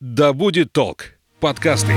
«Да 0.00 0.32
будет 0.32 0.72
толк» 0.72 1.14
подкасты. 1.40 1.92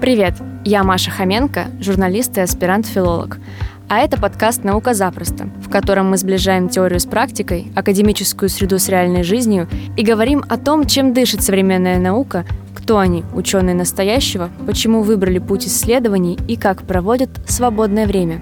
Привет, 0.00 0.34
я 0.64 0.82
Маша 0.82 1.12
Хоменко, 1.12 1.66
журналист 1.78 2.36
и 2.36 2.40
аспирант-филолог. 2.40 3.38
А 3.94 3.98
это 3.98 4.18
подкаст 4.18 4.64
«Наука 4.64 4.94
запросто», 4.94 5.50
в 5.62 5.68
котором 5.68 6.08
мы 6.08 6.16
сближаем 6.16 6.70
теорию 6.70 6.98
с 6.98 7.04
практикой, 7.04 7.70
академическую 7.76 8.48
среду 8.48 8.78
с 8.78 8.88
реальной 8.88 9.22
жизнью 9.22 9.68
и 9.98 10.02
говорим 10.02 10.42
о 10.48 10.56
том, 10.56 10.86
чем 10.86 11.12
дышит 11.12 11.42
современная 11.42 11.98
наука, 11.98 12.46
кто 12.74 12.96
они, 12.96 13.22
ученые 13.34 13.74
настоящего, 13.74 14.48
почему 14.64 15.02
выбрали 15.02 15.38
путь 15.38 15.66
исследований 15.66 16.38
и 16.48 16.56
как 16.56 16.84
проводят 16.84 17.28
свободное 17.46 18.06
время. 18.06 18.40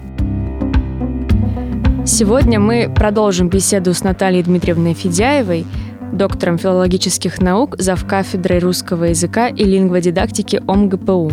Сегодня 2.07 2.61
мы 2.61 2.89
продолжим 2.95 3.49
беседу 3.49 3.93
с 3.93 4.05
Натальей 4.05 4.45
Дмитриевной 4.45 4.95
Федяевой, 4.95 5.67
доктором 6.13 6.59
филологических 6.59 7.41
наук, 7.41 7.75
завкафедрой 7.77 8.61
русского 8.61 9.07
языка 9.07 9.49
и 9.49 9.65
лингводидактики 9.65 10.63
ОМГПУ. 10.69 11.33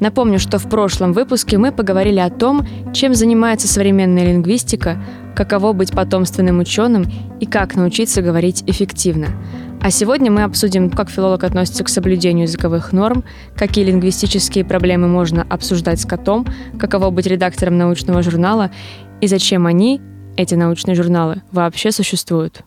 Напомню, 0.00 0.38
что 0.38 0.58
в 0.58 0.68
прошлом 0.68 1.12
выпуске 1.12 1.56
мы 1.58 1.72
поговорили 1.72 2.18
о 2.18 2.30
том, 2.30 2.66
чем 2.92 3.14
занимается 3.14 3.66
современная 3.66 4.26
лингвистика, 4.26 5.02
каково 5.34 5.72
быть 5.72 5.92
потомственным 5.92 6.58
ученым 6.58 7.06
и 7.40 7.46
как 7.46 7.76
научиться 7.76 8.22
говорить 8.22 8.62
эффективно. 8.66 9.28
А 9.80 9.90
сегодня 9.90 10.30
мы 10.30 10.42
обсудим, 10.42 10.90
как 10.90 11.10
филолог 11.10 11.44
относится 11.44 11.84
к 11.84 11.88
соблюдению 11.88 12.44
языковых 12.46 12.92
норм, 12.92 13.24
какие 13.54 13.84
лингвистические 13.84 14.64
проблемы 14.64 15.06
можно 15.06 15.46
обсуждать 15.48 16.00
с 16.00 16.06
котом, 16.06 16.46
каково 16.78 17.10
быть 17.10 17.26
редактором 17.26 17.78
научного 17.78 18.22
журнала 18.22 18.70
и 19.20 19.28
зачем 19.28 19.66
они, 19.66 20.00
эти 20.36 20.54
научные 20.54 20.94
журналы, 20.94 21.42
вообще 21.52 21.92
существуют. 21.92 22.64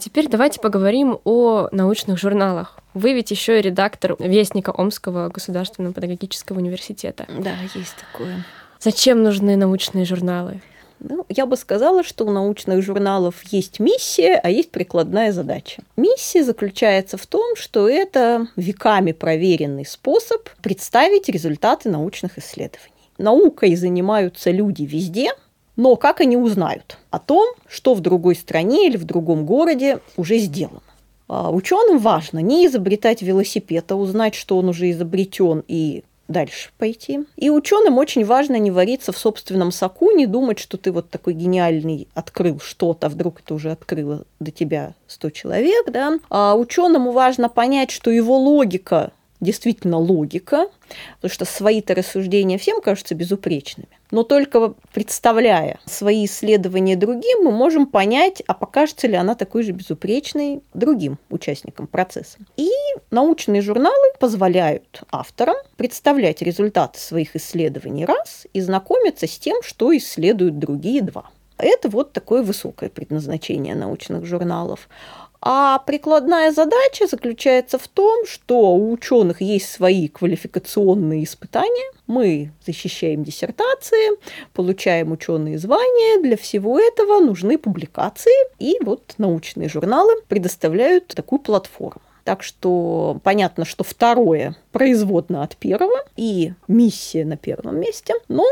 Теперь 0.00 0.28
давайте 0.28 0.60
поговорим 0.60 1.20
о 1.24 1.68
научных 1.72 2.18
журналах. 2.18 2.78
Вы 2.94 3.12
ведь 3.12 3.30
еще 3.30 3.58
и 3.58 3.62
редактор 3.62 4.16
Вестника 4.18 4.70
Омского 4.70 5.28
государственного 5.28 5.92
педагогического 5.92 6.58
университета. 6.58 7.26
Да, 7.28 7.52
есть 7.74 7.96
такое. 8.10 8.44
Зачем 8.80 9.22
нужны 9.22 9.56
научные 9.56 10.06
журналы? 10.06 10.62
Ну, 11.00 11.26
я 11.28 11.44
бы 11.44 11.56
сказала, 11.56 12.02
что 12.02 12.24
у 12.24 12.30
научных 12.30 12.82
журналов 12.82 13.42
есть 13.50 13.78
миссия, 13.78 14.40
а 14.42 14.48
есть 14.48 14.70
прикладная 14.70 15.32
задача. 15.32 15.82
Миссия 15.96 16.44
заключается 16.44 17.18
в 17.18 17.26
том, 17.26 17.54
что 17.56 17.86
это 17.86 18.48
веками 18.56 19.12
проверенный 19.12 19.84
способ 19.84 20.48
представить 20.62 21.28
результаты 21.28 21.90
научных 21.90 22.38
исследований. 22.38 22.94
Наукой 23.18 23.76
занимаются 23.76 24.50
люди 24.50 24.82
везде, 24.82 25.32
но 25.80 25.96
как 25.96 26.20
они 26.20 26.36
узнают 26.36 26.98
о 27.10 27.18
том, 27.18 27.54
что 27.66 27.94
в 27.94 28.00
другой 28.00 28.36
стране 28.36 28.86
или 28.86 28.98
в 28.98 29.04
другом 29.04 29.46
городе 29.46 30.00
уже 30.18 30.36
сделано? 30.36 30.82
А 31.26 31.50
ученым 31.50 31.98
важно 31.98 32.40
не 32.40 32.66
изобретать 32.66 33.22
велосипед, 33.22 33.90
а 33.90 33.96
узнать, 33.96 34.34
что 34.34 34.58
он 34.58 34.68
уже 34.68 34.90
изобретен 34.90 35.64
и 35.68 36.04
дальше 36.28 36.68
пойти. 36.76 37.20
И 37.36 37.48
ученым 37.48 37.96
очень 37.96 38.26
важно 38.26 38.56
не 38.56 38.70
вариться 38.70 39.12
в 39.12 39.16
собственном 39.16 39.72
соку, 39.72 40.10
не 40.10 40.26
думать, 40.26 40.58
что 40.58 40.76
ты 40.76 40.92
вот 40.92 41.08
такой 41.08 41.32
гениальный 41.32 42.08
открыл 42.12 42.60
что-то, 42.60 43.06
а 43.06 43.10
вдруг 43.10 43.40
это 43.40 43.54
уже 43.54 43.70
открыло 43.70 44.24
до 44.38 44.50
тебя 44.50 44.92
100 45.06 45.30
человек, 45.30 45.90
да. 45.90 46.18
А 46.28 46.56
ученому 46.56 47.12
важно 47.12 47.48
понять, 47.48 47.90
что 47.90 48.10
его 48.10 48.36
логика 48.36 49.12
действительно 49.40 49.98
логика, 49.98 50.68
потому 51.16 51.32
что 51.32 51.44
свои-то 51.44 51.94
рассуждения 51.94 52.58
всем 52.58 52.80
кажутся 52.80 53.14
безупречными. 53.14 53.88
Но 54.10 54.24
только 54.24 54.74
представляя 54.92 55.78
свои 55.86 56.26
исследования 56.26 56.96
другим, 56.96 57.44
мы 57.44 57.52
можем 57.52 57.86
понять, 57.86 58.42
а 58.46 58.54
покажется 58.54 59.06
ли 59.06 59.14
она 59.14 59.34
такой 59.34 59.62
же 59.62 59.72
безупречной 59.72 60.62
другим 60.74 61.18
участникам 61.30 61.86
процесса. 61.86 62.38
И 62.56 62.70
научные 63.10 63.62
журналы 63.62 64.12
позволяют 64.18 65.02
авторам 65.10 65.56
представлять 65.76 66.42
результаты 66.42 66.98
своих 66.98 67.36
исследований 67.36 68.04
раз 68.04 68.46
и 68.52 68.60
знакомиться 68.60 69.26
с 69.26 69.38
тем, 69.38 69.62
что 69.62 69.96
исследуют 69.96 70.58
другие 70.58 71.02
два. 71.02 71.30
Это 71.56 71.88
вот 71.88 72.12
такое 72.12 72.42
высокое 72.42 72.88
предназначение 72.88 73.74
научных 73.74 74.24
журналов. 74.24 74.88
А 75.42 75.78
прикладная 75.78 76.52
задача 76.52 77.06
заключается 77.06 77.78
в 77.78 77.88
том, 77.88 78.26
что 78.26 78.74
у 78.74 78.92
ученых 78.92 79.40
есть 79.40 79.70
свои 79.70 80.08
квалификационные 80.08 81.24
испытания. 81.24 81.90
Мы 82.06 82.52
защищаем 82.66 83.24
диссертации, 83.24 84.18
получаем 84.52 85.12
ученые 85.12 85.58
звания. 85.58 86.22
Для 86.22 86.36
всего 86.36 86.78
этого 86.78 87.20
нужны 87.20 87.56
публикации. 87.56 88.32
И 88.58 88.76
вот 88.82 89.14
научные 89.16 89.70
журналы 89.70 90.12
предоставляют 90.28 91.08
такую 91.08 91.38
платформу. 91.38 92.02
Так 92.24 92.42
что 92.42 93.18
понятно, 93.24 93.64
что 93.64 93.82
второе 93.82 94.54
производно 94.72 95.42
от 95.42 95.56
первого, 95.56 96.04
и 96.16 96.52
миссия 96.68 97.24
на 97.24 97.38
первом 97.38 97.80
месте, 97.80 98.12
но 98.28 98.44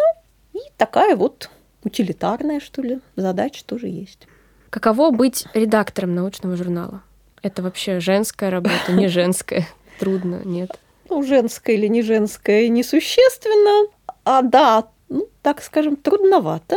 и 0.54 0.58
такая 0.78 1.16
вот 1.16 1.50
утилитарная, 1.84 2.60
что 2.60 2.80
ли, 2.80 3.00
задача 3.14 3.62
тоже 3.64 3.88
есть. 3.88 4.26
Каково 4.70 5.10
быть 5.10 5.46
редактором 5.54 6.14
научного 6.14 6.56
журнала? 6.56 7.02
Это 7.42 7.62
вообще 7.62 8.00
женская 8.00 8.50
работа, 8.50 8.92
не 8.92 9.08
женская? 9.08 9.66
Трудно, 9.98 10.42
нет? 10.44 10.78
Ну, 11.08 11.22
женская 11.22 11.74
или 11.74 11.86
не 11.86 12.02
женская, 12.02 12.68
несущественно. 12.68 13.90
А 14.24 14.42
да, 14.42 14.88
ну, 15.08 15.28
так 15.42 15.62
скажем, 15.62 15.96
трудновато. 15.96 16.76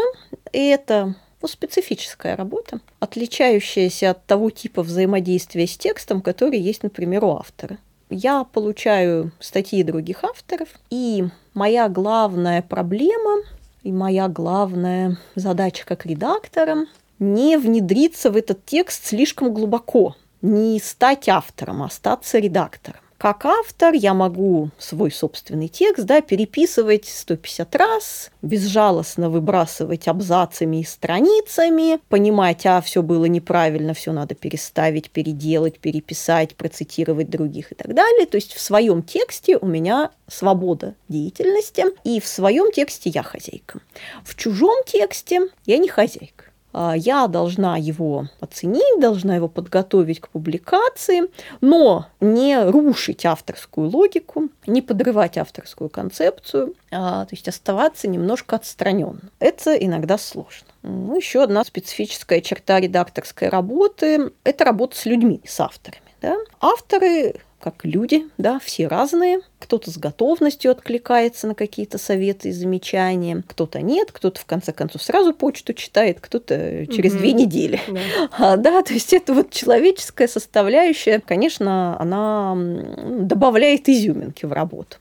И 0.54 0.68
это 0.68 1.16
ну, 1.42 1.48
специфическая 1.48 2.38
работа, 2.38 2.80
отличающаяся 3.00 4.12
от 4.12 4.26
того 4.26 4.52
типа 4.52 4.84
взаимодействия 4.84 5.68
с 5.68 5.78
текстом, 5.78 6.22
который 6.22 6.60
есть, 6.60 6.84
например, 6.84 7.26
у 7.26 7.32
автора. 7.32 7.78
Я 8.10 8.44
получаю 8.44 9.32
статьи 9.40 9.84
других 9.84 10.24
авторов, 10.24 10.70
и 10.90 11.26
моя 11.54 11.90
главная 11.90 12.62
проблема 12.62 13.42
и 13.84 13.92
моя 13.92 14.28
главная 14.28 15.18
задача 15.36 15.86
как 15.86 16.06
редактора 16.06 16.86
не 17.22 17.56
внедриться 17.58 18.32
в 18.32 18.36
этот 18.36 18.66
текст 18.66 19.06
слишком 19.06 19.54
глубоко, 19.54 20.16
не 20.42 20.80
стать 20.80 21.30
автором, 21.30 21.84
а 21.84 21.86
остаться 21.86 22.40
редактором. 22.40 23.00
Как 23.20 23.46
автор 23.46 23.94
я 23.94 24.16
могу 24.16 24.72
свой 24.80 25.12
собственный 25.12 25.68
текст 25.68 26.06
да, 26.06 26.22
переписывать 26.22 27.06
150 27.06 27.76
раз, 27.76 28.32
безжалостно 28.42 29.30
выбрасывать 29.30 30.08
абзацами 30.08 30.78
и 30.78 30.84
страницами, 30.84 32.00
понимать, 32.10 32.66
а 32.66 32.82
все 32.82 33.04
было 33.04 33.26
неправильно, 33.26 33.94
все 33.94 34.12
надо 34.12 34.34
переставить, 34.34 35.12
переделать, 35.12 35.78
переписать, 35.78 36.56
процитировать 36.56 37.30
других 37.30 37.72
и 37.72 37.76
так 37.76 37.94
далее. 37.94 38.26
То 38.26 38.38
есть 38.38 38.54
в 38.54 38.60
своем 38.60 39.04
тексте 39.04 39.56
у 39.58 39.68
меня 39.68 40.10
свобода 40.28 40.96
деятельности, 41.08 41.86
и 42.04 42.20
в 42.20 42.28
своем 42.28 42.72
тексте 42.72 43.12
я 43.12 43.22
хозяйка. 43.22 43.82
В 44.26 44.36
чужом 44.36 44.84
тексте 44.88 45.42
я 45.68 45.78
не 45.78 45.90
хозяйка. 45.90 46.46
А, 46.74 46.94
я 46.96 47.28
должна 47.28 47.78
его 47.78 48.28
оценить, 48.40 49.00
должна 49.00 49.36
его 49.36 49.48
подготовить 49.48 50.20
к 50.20 50.30
публикации, 50.30 51.24
но 51.60 52.08
не 52.20 52.62
рушить 52.64 53.26
авторскую 53.26 53.90
логику, 53.90 54.50
не 54.66 54.82
подрывать 54.82 55.38
авторскую 55.38 55.90
концепцию, 55.90 56.76
а, 56.92 57.26
то 57.26 57.36
есть 57.36 57.48
оставаться 57.48 58.08
немножко 58.08 58.56
отстраненным. 58.56 59.32
Это 59.40 59.76
иногда 59.76 60.18
сложно. 60.18 60.68
Ну, 60.84 61.16
еще 61.16 61.44
одна 61.44 61.64
специфическая 61.64 62.42
черта 62.42 62.80
редакторской 62.80 63.50
работы– 63.50 64.32
это 64.44 64.66
работа 64.66 64.98
с 64.98 65.06
людьми, 65.06 65.42
с 65.46 65.60
авторами. 65.60 66.02
Да? 66.22 66.38
Авторы 66.60 67.36
как 67.62 67.86
люди, 67.86 68.28
да, 68.38 68.60
все 68.60 68.88
разные. 68.88 69.40
Кто-то 69.60 69.92
с 69.92 69.98
готовностью 69.98 70.72
откликается 70.72 71.48
на 71.48 71.56
какие-то 71.56 71.98
советы 71.98 72.50
и 72.50 72.52
замечания, 72.52 73.44
кто-то 73.48 73.82
нет, 73.82 74.12
кто-то 74.12 74.40
в 74.42 74.46
конце 74.46 74.74
концов 74.74 75.04
сразу 75.04 75.34
почту 75.34 75.74
читает, 75.74 76.20
кто-то 76.20 76.88
через 76.88 77.14
mm-hmm. 77.14 77.18
две 77.18 77.34
недели. 77.34 77.80
Да. 77.88 78.00
А, 78.38 78.58
да, 78.58 78.82
то 78.82 78.94
есть 78.94 79.14
это 79.14 79.34
вот 79.34 79.52
человеческая 79.52 80.28
составляющая, 80.28 81.20
конечно, 81.20 82.00
она 82.00 82.58
добавляет 82.58 83.88
изюминки 83.88 84.46
в 84.46 84.54
работу. 84.54 84.98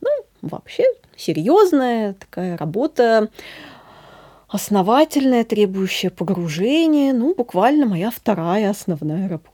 Ну, 0.00 0.08
вообще 0.42 0.84
серьезная 1.16 2.14
такая 2.14 2.56
работа 2.56 3.28
основательная, 4.50 5.44
требующая 5.44 6.10
погружения, 6.10 7.12
ну, 7.12 7.34
буквально 7.34 7.86
моя 7.86 8.10
вторая 8.10 8.70
основная 8.70 9.28
работа. 9.28 9.49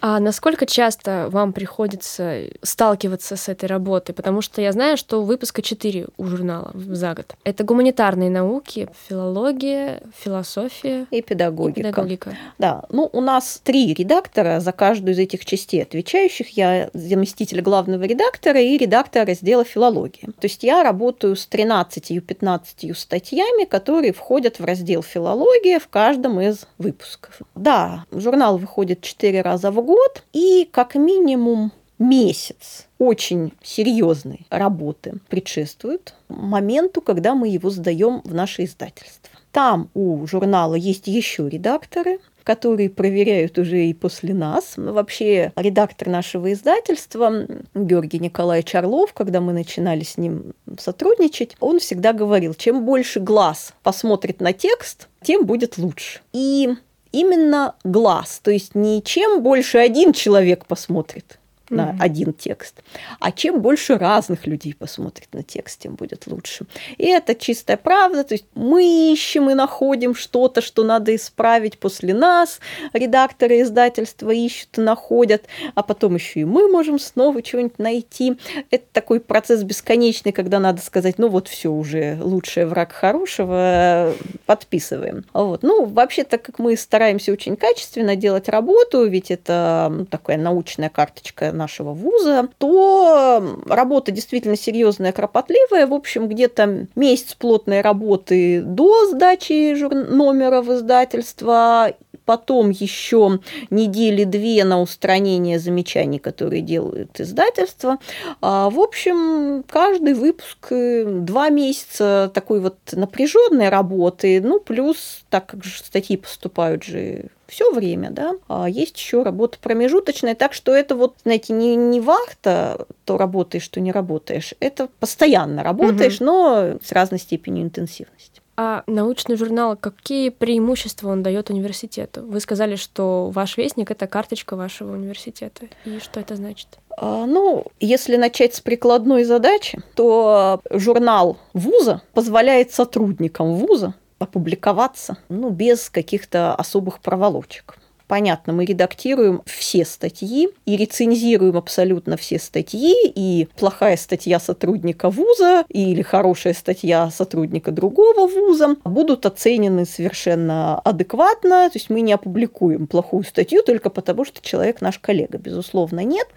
А 0.00 0.20
насколько 0.20 0.66
часто 0.66 1.28
вам 1.30 1.52
приходится 1.52 2.44
сталкиваться 2.62 3.36
с 3.36 3.48
этой 3.48 3.66
работой? 3.66 4.12
Потому 4.12 4.40
что 4.40 4.60
я 4.60 4.72
знаю, 4.72 4.96
что 4.96 5.22
выпуска 5.22 5.62
4 5.62 6.06
у 6.16 6.24
журнала 6.24 6.72
за 6.74 7.14
год. 7.14 7.34
Это 7.44 7.64
гуманитарные 7.64 8.30
науки, 8.30 8.88
филология, 9.08 10.02
философия 10.18 11.06
и 11.10 11.22
педагогика. 11.22 11.80
И 11.80 11.82
педагогика. 11.84 12.36
Да, 12.58 12.84
ну 12.90 13.08
у 13.12 13.20
нас 13.20 13.60
три 13.62 13.94
редактора 13.94 14.60
за 14.60 14.72
каждую 14.72 15.14
из 15.14 15.18
этих 15.18 15.44
частей 15.44 15.82
отвечающих. 15.82 16.50
Я 16.50 16.90
заместитель 16.92 17.60
главного 17.60 18.04
редактора 18.04 18.60
и 18.60 18.76
редактор 18.76 19.26
раздела 19.26 19.64
филологии. 19.64 20.26
То 20.38 20.44
есть 20.44 20.62
я 20.62 20.82
работаю 20.82 21.36
с 21.36 21.48
13-15 21.50 22.94
статьями, 22.94 23.64
которые 23.64 24.12
входят 24.12 24.60
в 24.60 24.64
раздел 24.64 25.02
филология 25.02 25.78
в 25.78 25.88
каждом 25.88 26.40
из 26.40 26.66
выпусков. 26.78 27.40
Да, 27.54 28.04
журнал 28.12 28.58
выходит 28.58 29.00
4 29.00 29.42
раза 29.42 29.70
в 29.70 29.80
год, 29.82 29.87
и 30.32 30.68
как 30.70 30.94
минимум 30.94 31.72
месяц 31.98 32.86
очень 32.98 33.52
серьезной 33.62 34.46
работы 34.50 35.14
предшествует 35.28 36.14
моменту, 36.28 37.00
когда 37.00 37.34
мы 37.34 37.48
его 37.48 37.70
сдаем 37.70 38.22
в 38.24 38.34
наше 38.34 38.64
издательство. 38.64 39.30
Там 39.52 39.88
у 39.94 40.26
журнала 40.26 40.74
есть 40.74 41.06
еще 41.06 41.48
редакторы, 41.48 42.20
которые 42.44 42.88
проверяют 42.88 43.58
уже 43.58 43.86
и 43.86 43.92
после 43.92 44.32
нас. 44.32 44.74
Вообще, 44.76 45.52
редактор 45.54 46.08
нашего 46.08 46.50
издательства, 46.52 47.46
Георгий 47.74 48.20
Николаевич 48.20 48.74
Орлов, 48.74 49.12
когда 49.12 49.40
мы 49.42 49.52
начинали 49.52 50.02
с 50.02 50.16
ним 50.16 50.54
сотрудничать, 50.78 51.56
он 51.60 51.78
всегда 51.78 52.14
говорил, 52.14 52.54
чем 52.54 52.86
больше 52.86 53.20
глаз 53.20 53.74
посмотрит 53.82 54.40
на 54.40 54.54
текст, 54.54 55.08
тем 55.22 55.44
будет 55.44 55.76
лучше. 55.76 56.20
И 56.32 56.70
именно 57.12 57.74
глаз, 57.84 58.40
то 58.42 58.50
есть 58.50 58.74
не 58.74 59.02
чем 59.02 59.42
больше 59.42 59.78
один 59.78 60.12
человек 60.12 60.66
посмотрит, 60.66 61.38
на 61.70 61.90
mm-hmm. 61.90 61.96
один 62.00 62.32
текст. 62.32 62.82
А 63.20 63.32
чем 63.32 63.60
больше 63.60 63.98
разных 63.98 64.46
людей 64.46 64.74
посмотрит 64.74 65.28
на 65.32 65.42
текст, 65.42 65.80
тем 65.80 65.94
будет 65.94 66.26
лучше. 66.26 66.66
И 66.96 67.06
это 67.06 67.34
чистая 67.34 67.76
правда. 67.76 68.24
То 68.24 68.34
есть 68.34 68.46
мы 68.54 69.12
ищем 69.12 69.50
и 69.50 69.54
находим 69.54 70.14
что-то, 70.14 70.60
что 70.60 70.84
надо 70.84 71.14
исправить 71.14 71.78
после 71.78 72.14
нас. 72.14 72.60
Редакторы 72.92 73.62
издательства 73.62 74.30
ищут 74.30 74.78
и 74.78 74.80
находят, 74.80 75.44
а 75.74 75.82
потом 75.82 76.14
еще 76.14 76.40
и 76.40 76.44
мы 76.44 76.68
можем 76.68 76.98
снова 76.98 77.44
что-нибудь 77.44 77.78
найти. 77.78 78.38
Это 78.70 78.84
такой 78.92 79.20
процесс 79.20 79.62
бесконечный, 79.62 80.32
когда 80.32 80.58
надо 80.58 80.80
сказать, 80.80 81.18
ну 81.18 81.28
вот 81.28 81.48
все 81.48 81.70
уже 81.70 82.18
лучший 82.20 82.66
враг 82.66 82.92
хорошего, 82.92 84.14
подписываем. 84.46 85.24
Вот. 85.32 85.62
Ну, 85.62 85.84
вообще, 85.84 86.24
так 86.24 86.42
как 86.42 86.58
мы 86.58 86.76
стараемся 86.76 87.32
очень 87.32 87.56
качественно 87.56 88.16
делать 88.16 88.48
работу, 88.48 89.04
ведь 89.06 89.30
это 89.30 89.88
ну, 89.90 90.04
такая 90.04 90.36
научная 90.36 90.88
карточка 90.88 91.52
нашего 91.58 91.92
вуза, 91.92 92.48
то 92.56 93.58
работа 93.66 94.10
действительно 94.12 94.56
серьезная, 94.56 95.12
кропотливая. 95.12 95.86
В 95.86 95.92
общем, 95.92 96.28
где-то 96.28 96.86
месяц 96.94 97.34
плотной 97.34 97.82
работы 97.82 98.62
до 98.62 99.06
сдачи 99.08 99.74
номера 99.82 100.62
в 100.62 100.72
издательство 100.72 101.92
потом 102.28 102.68
еще 102.68 103.40
недели 103.70 104.24
две 104.24 104.62
на 104.62 104.82
устранение 104.82 105.58
замечаний, 105.58 106.18
которые 106.18 106.60
делают 106.60 107.18
издательство. 107.18 107.96
А, 108.42 108.68
в 108.68 108.78
общем, 108.78 109.64
каждый 109.66 110.12
выпуск 110.12 110.66
э, 110.68 111.06
два 111.06 111.48
месяца 111.48 112.30
такой 112.34 112.60
вот 112.60 112.76
напряженной 112.92 113.70
работы, 113.70 114.42
ну, 114.42 114.60
плюс, 114.60 115.24
так 115.30 115.46
как 115.46 115.64
же 115.64 115.78
статьи 115.78 116.18
поступают 116.18 116.84
же 116.84 117.30
все 117.46 117.72
время, 117.72 118.10
да, 118.10 118.34
а 118.46 118.68
есть 118.68 118.98
еще 118.98 119.22
работа 119.22 119.56
промежуточная, 119.58 120.34
так 120.34 120.52
что 120.52 120.74
это 120.74 120.96
вот, 120.96 121.14
знаете, 121.22 121.54
не, 121.54 121.76
не 121.76 121.98
вахта, 121.98 122.86
то 123.06 123.16
работаешь, 123.16 123.64
что 123.64 123.80
не 123.80 123.90
работаешь, 123.90 124.52
это 124.60 124.90
постоянно 125.00 125.62
работаешь, 125.62 126.16
угу. 126.16 126.24
но 126.24 126.78
с 126.84 126.92
разной 126.92 127.20
степенью 127.20 127.64
интенсивности. 127.64 128.37
А 128.60 128.82
научный 128.88 129.36
журнал, 129.36 129.76
какие 129.76 130.30
преимущества 130.30 131.10
он 131.10 131.22
дает 131.22 131.48
университету? 131.48 132.22
Вы 132.22 132.40
сказали, 132.40 132.74
что 132.74 133.30
ваш 133.32 133.56
вестник 133.56 133.92
это 133.92 134.08
карточка 134.08 134.56
вашего 134.56 134.94
университета. 134.94 135.66
И 135.84 136.00
что 136.00 136.18
это 136.18 136.34
значит? 136.34 136.66
А, 136.96 137.24
ну, 137.26 137.66
если 137.78 138.16
начать 138.16 138.56
с 138.56 138.60
прикладной 138.60 139.22
задачи, 139.22 139.80
то 139.94 140.60
журнал 140.72 141.38
вуза 141.52 142.02
позволяет 142.14 142.72
сотрудникам 142.72 143.54
вуза 143.54 143.94
опубликоваться 144.18 145.18
ну, 145.28 145.50
без 145.50 145.88
каких-то 145.88 146.52
особых 146.56 146.98
проволочек. 146.98 147.78
Понятно, 148.08 148.54
мы 148.54 148.64
редактируем 148.64 149.42
все 149.44 149.84
статьи 149.84 150.48
и 150.64 150.76
рецензируем 150.78 151.58
абсолютно 151.58 152.16
все 152.16 152.38
статьи, 152.38 152.94
и 153.04 153.48
плохая 153.58 153.98
статья 153.98 154.40
сотрудника 154.40 155.10
вуза 155.10 155.66
или 155.68 156.00
хорошая 156.00 156.54
статья 156.54 157.10
сотрудника 157.10 157.70
другого 157.70 158.26
вуза 158.26 158.76
будут 158.84 159.26
оценены 159.26 159.84
совершенно 159.84 160.78
адекватно, 160.80 161.68
то 161.68 161.76
есть 161.76 161.90
мы 161.90 162.00
не 162.00 162.14
опубликуем 162.14 162.86
плохую 162.86 163.24
статью 163.24 163.62
только 163.62 163.90
потому, 163.90 164.24
что 164.24 164.40
человек 164.40 164.80
наш 164.80 164.98
коллега, 164.98 165.36
безусловно, 165.36 166.02
нет. 166.02 166.28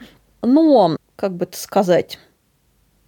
Но, 0.41 0.97
как 1.15 1.37
бы 1.37 1.45
это 1.45 1.57
сказать, 1.57 2.19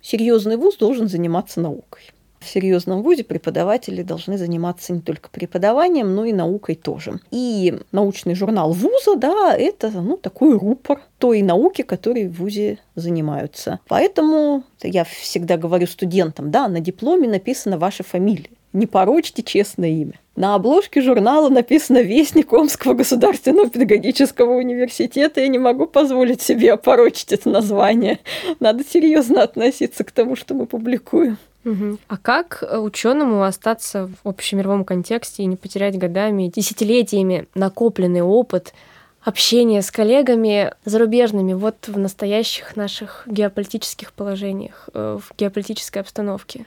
серьезный 0.01 0.55
вуз 0.55 0.77
должен 0.77 1.09
заниматься 1.09 1.59
наукой. 1.59 2.12
В 2.43 2.49
серьезном 2.49 3.01
вузе 3.01 3.23
преподаватели 3.23 4.03
должны 4.03 4.37
заниматься 4.37 4.93
не 4.93 5.01
только 5.01 5.29
преподаванием, 5.29 6.13
но 6.13 6.25
и 6.25 6.33
наукой 6.33 6.75
тоже. 6.75 7.19
И 7.31 7.79
научный 7.91 8.35
журнал 8.35 8.73
вуза, 8.73 9.15
да, 9.15 9.55
это 9.57 9.89
ну, 9.89 10.17
такой 10.17 10.57
рупор 10.57 11.01
той 11.19 11.41
науки, 11.41 11.83
которой 11.83 12.27
в 12.27 12.33
ВУЗе 12.33 12.79
занимаются. 12.95 13.79
Поэтому 13.87 14.63
я 14.81 15.05
всегда 15.05 15.57
говорю 15.57 15.87
студентам, 15.87 16.51
да, 16.51 16.67
на 16.67 16.79
дипломе 16.79 17.27
написана 17.27 17.77
ваша 17.77 18.03
фамилия. 18.03 18.49
Не 18.73 18.87
порочьте 18.87 19.43
честное 19.43 19.89
имя. 19.89 20.19
На 20.35 20.55
обложке 20.55 21.01
журнала 21.01 21.49
написано 21.49 22.01
«Вестник 22.01 22.51
Омского 22.51 22.95
государственного 22.95 23.69
педагогического 23.69 24.53
университета». 24.53 25.41
Я 25.41 25.47
не 25.47 25.59
могу 25.59 25.85
позволить 25.85 26.41
себе 26.41 26.73
опорочить 26.73 27.31
это 27.31 27.49
название. 27.49 28.19
Надо 28.59 28.83
серьезно 28.83 29.43
относиться 29.43 30.03
к 30.03 30.11
тому, 30.11 30.35
что 30.35 30.55
мы 30.55 30.65
публикуем. 30.65 31.37
Угу. 31.65 31.97
А 32.07 32.17
как 32.17 32.63
ученому 32.71 33.43
остаться 33.43 34.09
в 34.23 34.27
общемировом 34.27 34.83
контексте 34.83 35.43
и 35.43 35.45
не 35.45 35.55
потерять 35.55 35.97
годами, 35.97 36.51
десятилетиями 36.53 37.47
накопленный 37.55 38.21
опыт 38.21 38.73
общения 39.21 39.81
с 39.81 39.89
коллегами 39.89 40.73
зарубежными 40.83 41.53
вот 41.53 41.87
в 41.87 41.97
настоящих 41.97 42.75
наших 42.75 43.23
геополитических 43.25 44.11
положениях, 44.11 44.89
э, 44.93 45.19
в 45.21 45.33
геополитической 45.37 45.99
обстановке? 45.99 46.65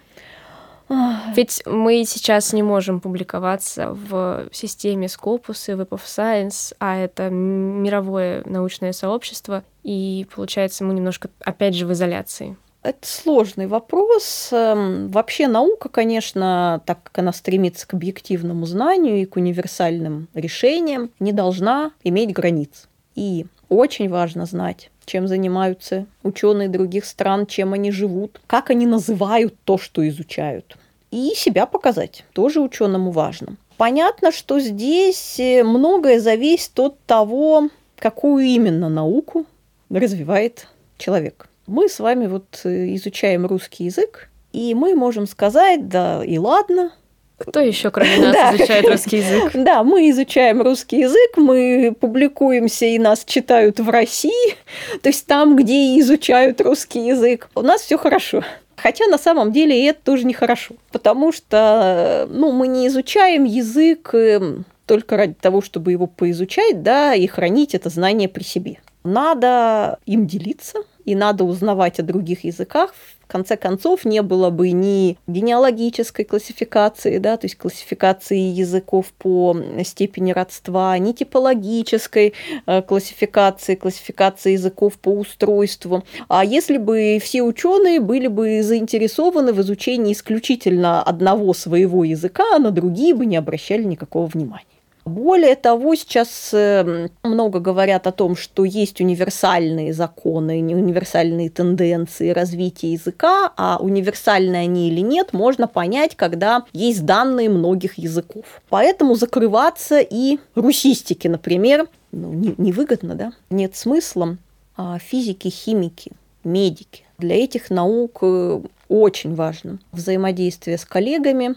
Ведь 1.34 1.62
мы 1.66 2.04
сейчас 2.06 2.52
не 2.52 2.62
можем 2.62 3.00
публиковаться 3.00 3.90
в 3.90 4.46
системе 4.52 5.08
Scopus 5.08 5.64
и 5.66 5.72
Web 5.72 5.88
of 5.88 6.02
Science, 6.04 6.74
а 6.78 6.96
это 6.96 7.28
мировое 7.28 8.42
научное 8.46 8.92
сообщество, 8.92 9.64
и 9.82 10.26
получается 10.32 10.84
мы 10.84 10.94
немножко 10.94 11.28
опять 11.40 11.74
же 11.74 11.86
в 11.86 11.92
изоляции. 11.92 12.56
Это 12.86 13.08
сложный 13.08 13.66
вопрос. 13.66 14.50
Эм, 14.52 15.10
вообще 15.10 15.48
наука, 15.48 15.88
конечно, 15.88 16.80
так 16.86 17.02
как 17.02 17.18
она 17.18 17.32
стремится 17.32 17.84
к 17.84 17.94
объективному 17.94 18.64
знанию 18.64 19.20
и 19.20 19.24
к 19.24 19.34
универсальным 19.34 20.28
решениям, 20.34 21.10
не 21.18 21.32
должна 21.32 21.90
иметь 22.04 22.32
границ. 22.32 22.86
И 23.16 23.46
очень 23.68 24.08
важно 24.08 24.46
знать, 24.46 24.92
чем 25.04 25.26
занимаются 25.26 26.06
ученые 26.22 26.68
других 26.68 27.06
стран, 27.06 27.46
чем 27.46 27.72
они 27.72 27.90
живут, 27.90 28.40
как 28.46 28.70
они 28.70 28.86
называют 28.86 29.56
то, 29.64 29.78
что 29.78 30.06
изучают. 30.06 30.76
И 31.10 31.32
себя 31.34 31.66
показать 31.66 32.24
тоже 32.34 32.60
ученому 32.60 33.10
важно. 33.10 33.56
Понятно, 33.78 34.30
что 34.30 34.60
здесь 34.60 35.40
э, 35.40 35.64
многое 35.64 36.20
зависит 36.20 36.78
от 36.78 37.00
того, 37.00 37.68
какую 37.98 38.44
именно 38.44 38.88
науку 38.88 39.44
развивает 39.90 40.68
человек. 40.98 41.48
Мы 41.66 41.88
с 41.88 41.98
вами 41.98 42.26
вот 42.26 42.60
э, 42.64 42.94
изучаем 42.94 43.46
русский 43.46 43.84
язык, 43.84 44.28
и 44.52 44.74
мы 44.74 44.94
можем 44.94 45.26
сказать, 45.26 45.88
да 45.88 46.22
и 46.24 46.38
ладно, 46.38 46.92
кто 47.38 47.60
еще, 47.60 47.90
кроме 47.90 48.18
нас, 48.18 48.32
да. 48.32 48.56
изучает 48.56 48.88
русский 48.88 49.18
язык? 49.18 49.50
Да, 49.54 49.82
мы 49.82 50.08
изучаем 50.10 50.62
русский 50.62 51.00
язык, 51.00 51.36
мы 51.36 51.94
публикуемся 51.98 52.86
и 52.86 52.98
нас 52.98 53.24
читают 53.24 53.78
в 53.78 53.88
России, 53.90 54.56
то 55.02 55.08
есть 55.08 55.26
там, 55.26 55.56
где 55.56 55.98
изучают 56.00 56.60
русский 56.60 57.06
язык. 57.06 57.50
У 57.54 57.62
нас 57.62 57.82
все 57.82 57.98
хорошо. 57.98 58.42
Хотя 58.76 59.06
на 59.06 59.18
самом 59.18 59.52
деле 59.52 59.86
это 59.88 60.00
тоже 60.02 60.24
нехорошо, 60.24 60.74
потому 60.92 61.32
что 61.32 62.26
ну, 62.30 62.52
мы 62.52 62.68
не 62.68 62.86
изучаем 62.88 63.44
язык 63.44 64.10
эм, 64.12 64.66
только 64.86 65.16
ради 65.16 65.34
того, 65.34 65.62
чтобы 65.62 65.92
его 65.92 66.06
поизучать, 66.06 66.82
да, 66.82 67.14
и 67.14 67.26
хранить 67.26 67.74
это 67.74 67.88
знание 67.88 68.28
при 68.28 68.42
себе. 68.42 68.78
Надо 69.02 69.98
им 70.04 70.26
делиться, 70.26 70.80
и 71.06 71.14
надо 71.14 71.44
узнавать 71.44 71.98
о 71.98 72.02
других 72.02 72.44
языках, 72.44 72.92
в 73.26 73.28
конце 73.28 73.56
концов 73.56 74.04
не 74.04 74.22
было 74.22 74.50
бы 74.50 74.70
ни 74.70 75.18
генеалогической 75.26 76.24
классификации, 76.24 77.18
да, 77.18 77.36
то 77.36 77.46
есть 77.46 77.56
классификации 77.56 78.38
языков 78.38 79.12
по 79.18 79.56
степени 79.84 80.30
родства, 80.30 80.96
ни 80.98 81.12
типологической 81.12 82.34
э, 82.66 82.82
классификации, 82.82 83.74
классификации 83.74 84.52
языков 84.52 84.98
по 84.98 85.08
устройству. 85.08 86.04
А 86.28 86.44
если 86.44 86.78
бы 86.78 87.18
все 87.20 87.42
ученые 87.42 87.98
были 87.98 88.28
бы 88.28 88.62
заинтересованы 88.62 89.52
в 89.52 89.60
изучении 89.60 90.12
исключительно 90.12 91.02
одного 91.02 91.52
своего 91.52 92.04
языка, 92.04 92.58
на 92.58 92.70
другие 92.70 93.12
бы 93.12 93.26
не 93.26 93.36
обращали 93.36 93.82
никакого 93.82 94.26
внимания. 94.26 94.75
Более 95.06 95.54
того, 95.54 95.94
сейчас 95.94 96.50
эм, 96.52 97.10
много 97.22 97.60
говорят 97.60 98.08
о 98.08 98.12
том, 98.12 98.34
что 98.34 98.64
есть 98.64 99.00
универсальные 99.00 99.92
законы, 99.92 100.58
универсальные 100.58 101.48
тенденции 101.48 102.30
развития 102.30 102.90
языка, 102.90 103.52
а 103.56 103.78
универсальны 103.80 104.56
они 104.56 104.88
или 104.88 105.00
нет, 105.00 105.32
можно 105.32 105.68
понять, 105.68 106.16
когда 106.16 106.64
есть 106.72 107.04
данные 107.04 107.48
многих 107.48 107.98
языков. 107.98 108.46
Поэтому 108.68 109.14
закрываться 109.14 110.00
и 110.00 110.38
русистики, 110.56 111.28
например, 111.28 111.86
ну, 112.10 112.32
невыгодно, 112.58 113.14
да? 113.14 113.32
Нет 113.48 113.76
смысла. 113.76 114.36
А 114.76 114.98
физики, 114.98 115.46
химики, 115.46 116.10
медики. 116.42 117.04
Для 117.18 117.36
этих 117.36 117.70
наук 117.70 118.18
э, 118.22 118.60
очень 118.88 119.36
важно 119.36 119.78
взаимодействие 119.92 120.78
с 120.78 120.84
коллегами, 120.84 121.54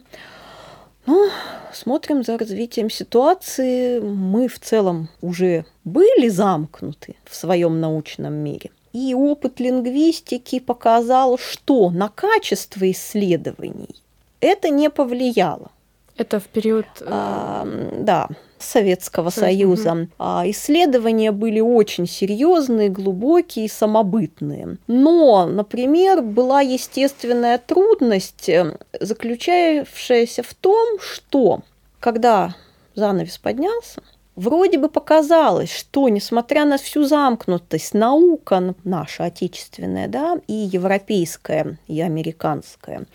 ну, 1.06 1.30
смотрим 1.74 2.24
за 2.24 2.38
развитием 2.38 2.90
ситуации. 2.90 4.00
Мы 4.00 4.48
в 4.48 4.60
целом 4.60 5.10
уже 5.22 5.66
были 5.84 6.30
замкнуты 6.30 7.16
в 7.26 7.36
своем 7.36 7.80
научном 7.80 8.34
мире. 8.34 8.72
И 8.94 9.14
опыт 9.14 9.60
лингвистики 9.60 10.60
показал, 10.60 11.38
что 11.38 11.90
на 11.90 12.10
качество 12.10 12.90
исследований 12.90 13.96
это 14.40 14.70
не 14.70 14.90
повлияло. 14.90 15.72
Это 16.18 16.40
в 16.40 16.48
период... 16.48 16.88
А, 17.02 17.68
да, 18.00 18.28
Советского 18.64 19.30
Союза. 19.30 19.92
Угу. 19.92 20.50
Исследования 20.50 21.32
были 21.32 21.60
очень 21.60 22.08
серьезные, 22.08 22.90
глубокие 22.90 23.66
и 23.66 23.70
самобытные. 23.70 24.78
Но, 24.88 25.46
например, 25.46 26.22
была 26.22 26.62
естественная 26.62 27.58
трудность, 27.58 28.50
э, 28.50 28.78
заключавшаяся 29.00 30.44
в 30.44 30.54
том, 30.54 31.00
что 31.00 31.62
когда 32.00 32.56
занавес 32.96 33.38
поднялся, 33.38 34.02
вроде 34.36 34.78
бы 34.78 34.90
показалось, 34.90 35.72
что, 35.72 36.08
несмотря 36.10 36.66
на 36.66 36.78
всю 36.78 37.04
замкнутость, 37.04 37.94
наука 37.94 38.74
наша 38.84 39.26
отечественная, 39.26 40.08
да, 40.08 40.40
и 40.48 40.54
европейская, 40.54 41.78
и 41.88 42.02
американская, 42.02 43.06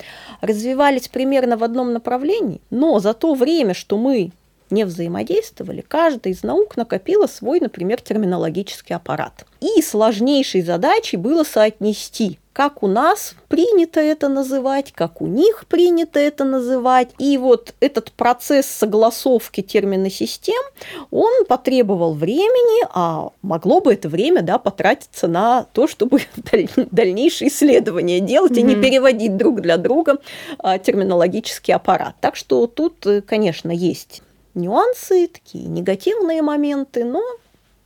развивались 0.40 1.08
примерно 1.08 1.56
в 1.56 1.64
одном 1.64 1.92
направлении, 1.92 2.60
но 2.70 2.98
за 3.00 3.14
то 3.14 3.34
время, 3.34 3.74
что 3.74 3.96
мы 3.96 4.32
не 4.74 4.84
взаимодействовали, 4.84 5.80
каждая 5.86 6.34
из 6.34 6.42
наук 6.42 6.76
накопила 6.76 7.26
свой, 7.26 7.60
например, 7.60 8.00
терминологический 8.00 8.94
аппарат. 8.94 9.46
И 9.60 9.80
сложнейшей 9.80 10.60
задачей 10.62 11.16
было 11.16 11.44
соотнести 11.44 12.38
как 12.54 12.84
у 12.84 12.86
нас 12.86 13.34
принято 13.48 14.00
это 14.00 14.28
называть, 14.28 14.92
как 14.92 15.20
у 15.20 15.26
них 15.26 15.66
принято 15.66 16.20
это 16.20 16.44
называть. 16.44 17.08
И 17.18 17.36
вот 17.36 17.74
этот 17.80 18.12
процесс 18.12 18.66
согласовки 18.66 19.60
терминосистем, 19.60 20.62
он 21.10 21.46
потребовал 21.46 22.14
времени, 22.14 22.86
а 22.94 23.30
могло 23.42 23.80
бы 23.80 23.92
это 23.92 24.08
время 24.08 24.42
да, 24.42 24.58
потратиться 24.58 25.26
на 25.26 25.66
то, 25.72 25.88
чтобы 25.88 26.20
дальнейшие 26.92 27.48
исследования 27.48 28.20
делать 28.20 28.52
mm-hmm. 28.52 28.60
и 28.60 28.62
не 28.62 28.76
переводить 28.76 29.36
друг 29.36 29.60
для 29.60 29.76
друга 29.76 30.18
а, 30.58 30.78
терминологический 30.78 31.74
аппарат. 31.74 32.14
Так 32.20 32.36
что 32.36 32.68
тут, 32.68 33.04
э, 33.04 33.20
конечно, 33.20 33.72
есть 33.72 34.22
нюансы, 34.54 35.28
такие 35.28 35.66
негативные 35.66 36.42
моменты, 36.42 37.04
но 37.04 37.23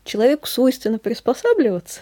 человеку 0.04 0.46
свойственно 0.46 0.98
приспосабливаться, 0.98 2.00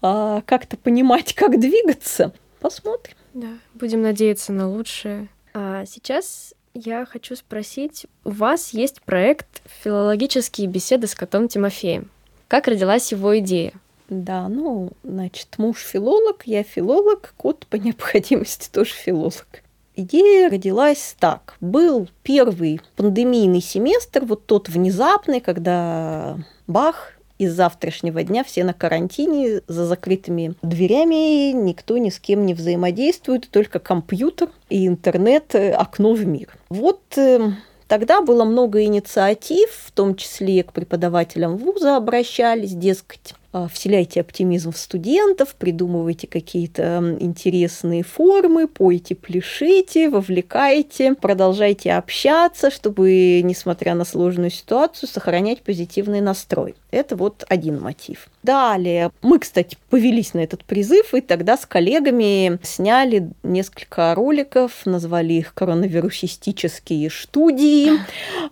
а 0.00 0.42
как-то 0.42 0.76
понимать, 0.76 1.34
как 1.34 1.58
двигаться. 1.58 2.32
Посмотрим. 2.60 3.16
Да, 3.34 3.48
будем 3.74 4.02
надеяться 4.02 4.52
на 4.52 4.68
лучшее. 4.68 5.28
А 5.54 5.84
сейчас 5.86 6.54
я 6.74 7.04
хочу 7.04 7.36
спросить, 7.36 8.06
у 8.24 8.30
вас 8.30 8.70
есть 8.70 9.02
проект 9.02 9.62
«Филологические 9.82 10.66
беседы 10.68 11.06
с 11.06 11.14
котом 11.14 11.48
Тимофеем». 11.48 12.10
Как 12.48 12.66
родилась 12.66 13.12
его 13.12 13.38
идея? 13.38 13.72
Да, 14.08 14.48
ну, 14.48 14.92
значит, 15.02 15.56
муж 15.56 15.78
филолог, 15.78 16.42
я 16.44 16.62
филолог, 16.62 17.34
кот 17.36 17.66
по 17.66 17.76
необходимости 17.76 18.70
тоже 18.70 18.92
филолог. 18.92 19.61
Идея 19.94 20.50
родилась 20.50 21.16
так. 21.18 21.56
Был 21.60 22.08
первый 22.22 22.80
пандемийный 22.96 23.60
семестр, 23.60 24.24
вот 24.24 24.46
тот 24.46 24.68
внезапный, 24.68 25.40
когда 25.40 26.38
бах, 26.66 27.12
из 27.38 27.54
завтрашнего 27.54 28.22
дня 28.22 28.44
все 28.44 28.62
на 28.62 28.72
карантине, 28.72 29.62
за 29.66 29.86
закрытыми 29.86 30.54
дверями, 30.62 31.50
никто 31.52 31.98
ни 31.98 32.08
с 32.08 32.18
кем 32.20 32.46
не 32.46 32.54
взаимодействует, 32.54 33.50
только 33.50 33.80
компьютер 33.80 34.50
и 34.68 34.86
интернет, 34.86 35.54
э, 35.54 35.72
окно 35.72 36.14
в 36.14 36.24
мир. 36.24 36.56
Вот 36.68 37.00
э, 37.16 37.52
Тогда 37.92 38.22
было 38.22 38.44
много 38.44 38.84
инициатив, 38.84 39.68
в 39.70 39.90
том 39.90 40.14
числе 40.14 40.62
к 40.62 40.72
преподавателям 40.72 41.58
вуза 41.58 41.98
обращались, 41.98 42.72
дескать, 42.72 43.34
вселяйте 43.72 44.20
оптимизм 44.20 44.72
в 44.72 44.78
студентов, 44.78 45.54
придумывайте 45.54 46.26
какие-то 46.26 47.16
интересные 47.20 48.02
формы, 48.02 48.66
пойте, 48.66 49.14
пляшите, 49.14 50.08
вовлекайте, 50.08 51.14
продолжайте 51.14 51.92
общаться, 51.92 52.70
чтобы, 52.70 53.42
несмотря 53.42 53.94
на 53.94 54.04
сложную 54.04 54.50
ситуацию, 54.50 55.08
сохранять 55.08 55.62
позитивный 55.62 56.20
настрой. 56.20 56.74
Это 56.90 57.16
вот 57.16 57.44
один 57.48 57.80
мотив. 57.80 58.28
Далее, 58.42 59.10
мы, 59.22 59.38
кстати, 59.38 59.76
повелись 59.88 60.34
на 60.34 60.40
этот 60.40 60.64
призыв, 60.64 61.14
и 61.14 61.20
тогда 61.20 61.56
с 61.56 61.64
коллегами 61.64 62.58
сняли 62.62 63.30
несколько 63.42 64.14
роликов, 64.14 64.84
назвали 64.84 65.34
их 65.34 65.54
коронавирусистические 65.54 67.10
студии, 67.10 67.92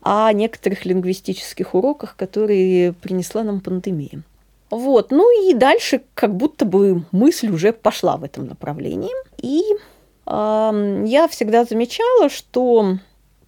о 0.02 0.32
некоторых 0.32 0.84
лингвистических 0.84 1.74
уроках, 1.74 2.16
которые 2.16 2.92
принесла 2.92 3.42
нам 3.42 3.60
пандемия. 3.60 4.22
Вот, 4.70 5.10
ну 5.10 5.50
и 5.50 5.54
дальше 5.54 6.02
как 6.14 6.34
будто 6.36 6.64
бы 6.64 7.04
мысль 7.10 7.50
уже 7.50 7.72
пошла 7.72 8.16
в 8.16 8.24
этом 8.24 8.46
направлении. 8.46 9.10
И 9.38 9.62
э, 10.26 11.04
я 11.06 11.28
всегда 11.28 11.64
замечала, 11.64 12.28
что 12.28 12.98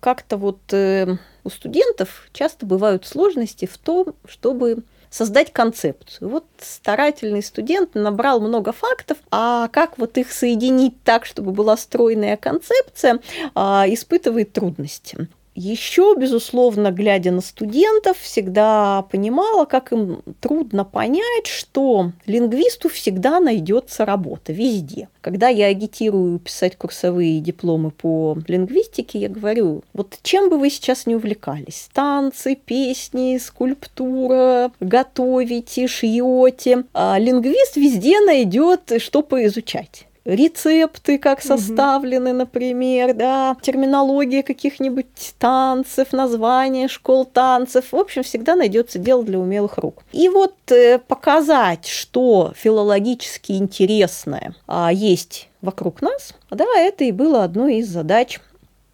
как-то 0.00 0.36
вот 0.36 0.58
э, 0.72 1.16
у 1.44 1.50
студентов 1.50 2.28
часто 2.32 2.66
бывают 2.66 3.06
сложности 3.06 3.66
в 3.66 3.78
том, 3.78 4.14
чтобы 4.26 4.82
создать 5.10 5.52
концепцию. 5.52 6.30
Вот 6.30 6.46
старательный 6.58 7.42
студент 7.42 7.94
набрал 7.94 8.40
много 8.40 8.72
фактов, 8.72 9.18
а 9.30 9.68
как 9.68 9.98
вот 9.98 10.16
их 10.16 10.32
соединить 10.32 11.02
так, 11.04 11.26
чтобы 11.26 11.52
была 11.52 11.76
стройная 11.76 12.36
концепция, 12.36 13.20
а, 13.54 13.84
испытывает 13.86 14.52
трудности. 14.52 15.28
Еще, 15.54 16.14
безусловно, 16.18 16.90
глядя 16.90 17.30
на 17.30 17.42
студентов, 17.42 18.16
всегда 18.18 19.02
понимала, 19.10 19.66
как 19.66 19.92
им 19.92 20.22
трудно 20.40 20.84
понять, 20.86 21.46
что 21.46 22.12
лингвисту 22.24 22.88
всегда 22.88 23.38
найдется 23.38 24.06
работа 24.06 24.54
везде. 24.54 25.08
Когда 25.20 25.48
я 25.48 25.66
агитирую 25.66 26.38
писать 26.38 26.76
курсовые 26.76 27.40
дипломы 27.40 27.90
по 27.90 28.38
лингвистике, 28.48 29.18
я 29.18 29.28
говорю, 29.28 29.82
вот 29.92 30.18
чем 30.22 30.48
бы 30.48 30.58
вы 30.58 30.70
сейчас 30.70 31.06
не 31.06 31.16
увлекались, 31.16 31.90
танцы, 31.92 32.56
песни, 32.56 33.36
скульптура, 33.36 34.72
готовите, 34.80 35.86
шьете, 35.86 36.84
а 36.94 37.18
лингвист 37.18 37.76
везде 37.76 38.20
найдет, 38.20 38.90
что 38.98 39.22
поизучать 39.22 40.06
рецепты, 40.24 41.18
как 41.18 41.42
составлены, 41.42 42.30
угу. 42.30 42.38
например, 42.38 43.14
да, 43.14 43.56
терминология 43.60 44.42
каких-нибудь 44.42 45.34
танцев, 45.38 46.12
названия 46.12 46.88
школ 46.88 47.24
танцев. 47.24 47.92
В 47.92 47.96
общем, 47.96 48.22
всегда 48.22 48.54
найдется 48.54 48.98
дело 48.98 49.22
для 49.24 49.38
умелых 49.38 49.78
рук. 49.78 50.02
И 50.12 50.28
вот 50.28 50.54
э, 50.70 50.98
показать, 50.98 51.86
что 51.86 52.52
филологически 52.56 53.52
интересное 53.52 54.54
а, 54.66 54.92
есть 54.92 55.48
вокруг 55.60 56.02
нас, 56.02 56.34
да, 56.50 56.66
это 56.76 57.04
и 57.04 57.12
было 57.12 57.44
одной 57.44 57.76
из 57.76 57.88
задач 57.88 58.40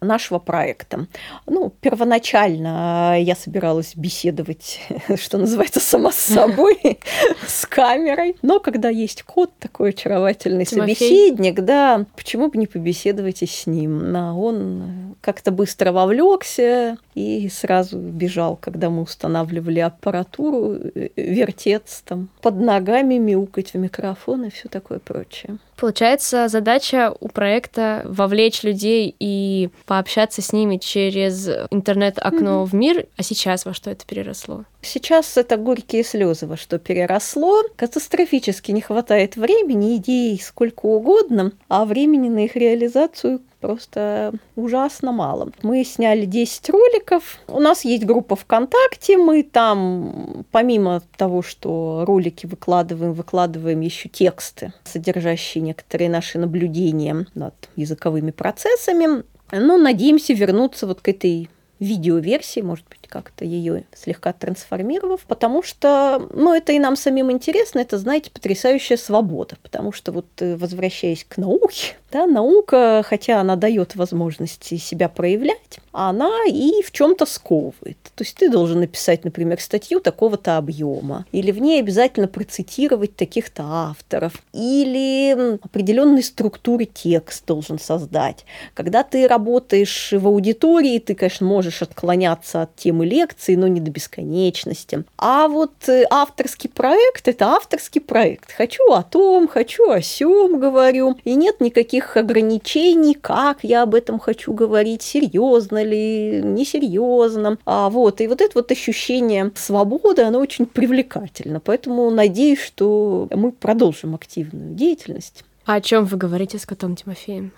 нашего 0.01 0.39
проекта. 0.39 1.07
Ну, 1.45 1.73
первоначально 1.81 3.17
я 3.19 3.35
собиралась 3.35 3.95
беседовать, 3.95 4.79
что 5.15 5.37
называется, 5.37 5.79
сама 5.79 6.11
с 6.11 6.19
собой, 6.19 6.99
с 7.47 7.65
камерой. 7.65 8.35
Но 8.41 8.59
когда 8.59 8.89
есть 8.89 9.23
кот, 9.23 9.51
такой 9.59 9.89
очаровательный 9.89 10.65
Тимофей. 10.65 10.95
собеседник, 10.95 11.61
да, 11.61 12.05
почему 12.15 12.49
бы 12.49 12.57
не 12.57 12.67
побеседовать 12.67 13.41
и 13.43 13.45
с 13.45 13.67
ним? 13.67 14.15
Он 14.15 15.15
как-то 15.21 15.51
быстро 15.51 15.91
вовлекся 15.91 16.97
и 17.15 17.49
сразу 17.49 17.97
бежал, 17.97 18.55
когда 18.55 18.89
мы 18.89 19.01
устанавливали 19.01 19.79
аппаратуру, 19.79 20.75
э, 20.75 21.09
вертеться 21.15 22.03
там 22.05 22.29
под 22.41 22.59
ногами, 22.59 23.15
мяукать 23.15 23.73
в 23.73 23.77
микрофон 23.77 24.45
и 24.45 24.49
все 24.49 24.69
такое 24.69 24.99
прочее. 24.99 25.57
Получается, 25.79 26.49
задача 26.49 27.13
у 27.21 27.29
проекта 27.29 28.01
вовлечь 28.03 28.63
людей 28.63 29.15
и 29.17 29.69
пообщаться 29.85 30.41
с 30.41 30.51
ними 30.51 30.75
через 30.75 31.47
интернет-окно 31.69 32.63
mm-hmm. 32.63 32.65
в 32.65 32.73
мир. 32.73 33.05
А 33.17 33.23
сейчас 33.23 33.65
во 33.65 33.73
что 33.73 33.89
это 33.89 34.05
переросло? 34.05 34.65
Сейчас 34.81 35.37
это 35.37 35.57
горькие 35.57 36.03
слезы, 36.03 36.47
во 36.47 36.55
что 36.55 36.79
переросло. 36.79 37.63
Катастрофически 37.75 38.71
не 38.71 38.81
хватает 38.81 39.35
времени, 39.35 39.97
идей 39.97 40.39
сколько 40.41 40.85
угодно, 40.85 41.51
а 41.67 41.85
времени 41.85 42.29
на 42.29 42.45
их 42.45 42.55
реализацию 42.55 43.41
просто 43.59 44.33
ужасно 44.55 45.11
мало. 45.11 45.51
Мы 45.63 45.83
сняли 45.83 46.25
10 46.25 46.69
роликов. 46.69 47.39
У 47.47 47.59
нас 47.59 47.83
есть 47.83 48.05
группа 48.05 48.37
ВКонтакте. 48.37 49.17
Мы 49.17 49.43
там, 49.43 50.45
помимо 50.51 51.01
того, 51.17 51.41
что 51.41 52.05
ролики 52.05 52.45
выкладываем, 52.45 53.13
выкладываем 53.13 53.81
еще 53.81 54.07
тексты, 54.07 54.73
содержащие 54.85 55.61
некоторые 55.61 56.09
наши 56.09 56.39
наблюдения 56.39 57.25
над 57.35 57.53
языковыми 57.75 58.31
процессами. 58.31 59.23
Но 59.51 59.77
надеемся 59.77 60.33
вернуться 60.33 60.87
вот 60.87 61.01
к 61.01 61.09
этой 61.09 61.49
видеоверсии, 61.79 62.59
может 62.59 62.85
быть, 62.89 63.07
как-то 63.07 63.45
ее 63.45 63.85
слегка 63.93 64.33
трансформировав, 64.33 65.21
потому 65.21 65.63
что, 65.63 66.27
ну, 66.33 66.53
это 66.53 66.73
и 66.73 66.79
нам 66.79 66.95
самим 66.95 67.31
интересно, 67.31 67.79
это, 67.79 67.97
знаете, 67.97 68.31
потрясающая 68.31 68.97
свобода, 68.97 69.57
потому 69.61 69.91
что 69.91 70.11
вот 70.11 70.27
э, 70.39 70.55
возвращаясь 70.55 71.25
к 71.27 71.37
науке, 71.37 71.95
да, 72.11 72.25
наука, 72.25 73.03
хотя 73.05 73.39
она 73.39 73.55
дает 73.55 73.95
возможности 73.95 74.77
себя 74.77 75.09
проявлять, 75.09 75.79
она 75.91 76.31
и 76.47 76.81
в 76.83 76.91
чем-то 76.91 77.25
сковывает. 77.25 77.97
То 78.15 78.23
есть 78.23 78.35
ты 78.35 78.49
должен 78.49 78.79
написать, 78.79 79.25
например, 79.25 79.59
статью 79.59 79.99
такого-то 79.99 80.57
объема, 80.57 81.25
или 81.31 81.51
в 81.51 81.59
ней 81.59 81.79
обязательно 81.79 82.27
процитировать 82.27 83.15
таких-то 83.15 83.63
авторов, 83.63 84.33
или 84.53 85.57
определенной 85.63 86.23
структуры 86.23 86.85
текст 86.85 87.45
должен 87.45 87.79
создать. 87.79 88.45
Когда 88.73 89.03
ты 89.03 89.27
работаешь 89.27 90.11
в 90.11 90.27
аудитории, 90.27 90.99
ты, 90.99 91.15
конечно, 91.15 91.45
можешь 91.45 91.81
отклоняться 91.81 92.63
от 92.63 92.75
темы 92.75 93.05
лекции, 93.05 93.55
но 93.55 93.67
не 93.67 93.79
до 93.79 93.91
бесконечности. 93.91 95.03
А 95.17 95.47
вот 95.47 95.87
э, 95.87 96.05
авторский 96.09 96.69
проект– 96.69 97.27
это 97.29 97.47
авторский 97.47 98.01
проект. 98.01 98.51
Хочу 98.51 98.91
о 98.91 99.03
том, 99.03 99.47
хочу 99.47 99.89
о 99.89 100.01
сём 100.01 100.59
говорю, 100.59 101.17
и 101.23 101.35
нет 101.35 101.59
никаких 101.61 101.98
ограничений, 102.17 103.13
как 103.13 103.59
я 103.63 103.83
об 103.83 103.95
этом 103.95 104.19
хочу 104.19 104.53
говорить, 104.53 105.01
серьезно 105.01 105.83
ли, 105.83 106.41
несерьезно. 106.43 107.57
А 107.65 107.89
вот, 107.89 108.21
и 108.21 108.27
вот 108.27 108.41
это 108.41 108.51
вот 108.55 108.71
ощущение 108.71 109.51
свободы, 109.55 110.23
оно 110.23 110.39
очень 110.39 110.65
привлекательно. 110.65 111.59
Поэтому 111.59 112.09
надеюсь, 112.09 112.61
что 112.61 113.27
мы 113.31 113.51
продолжим 113.51 114.15
активную 114.15 114.73
деятельность. 114.73 115.43
А 115.65 115.75
о 115.75 115.81
чем 115.81 116.05
вы 116.05 116.17
говорите 116.17 116.57
с 116.57 116.65
котом 116.65 116.95
Тимофеем? 116.95 117.51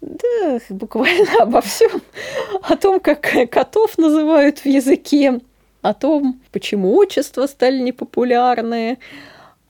Да, 0.00 0.60
буквально 0.70 1.26
обо 1.42 1.60
всем. 1.60 2.02
О 2.62 2.76
том, 2.76 3.00
как 3.00 3.20
котов 3.50 3.98
называют 3.98 4.60
в 4.60 4.66
языке, 4.66 5.40
о 5.82 5.94
том, 5.94 6.40
почему 6.52 6.96
отчества 6.96 7.46
стали 7.46 7.78
непопулярные, 7.78 8.98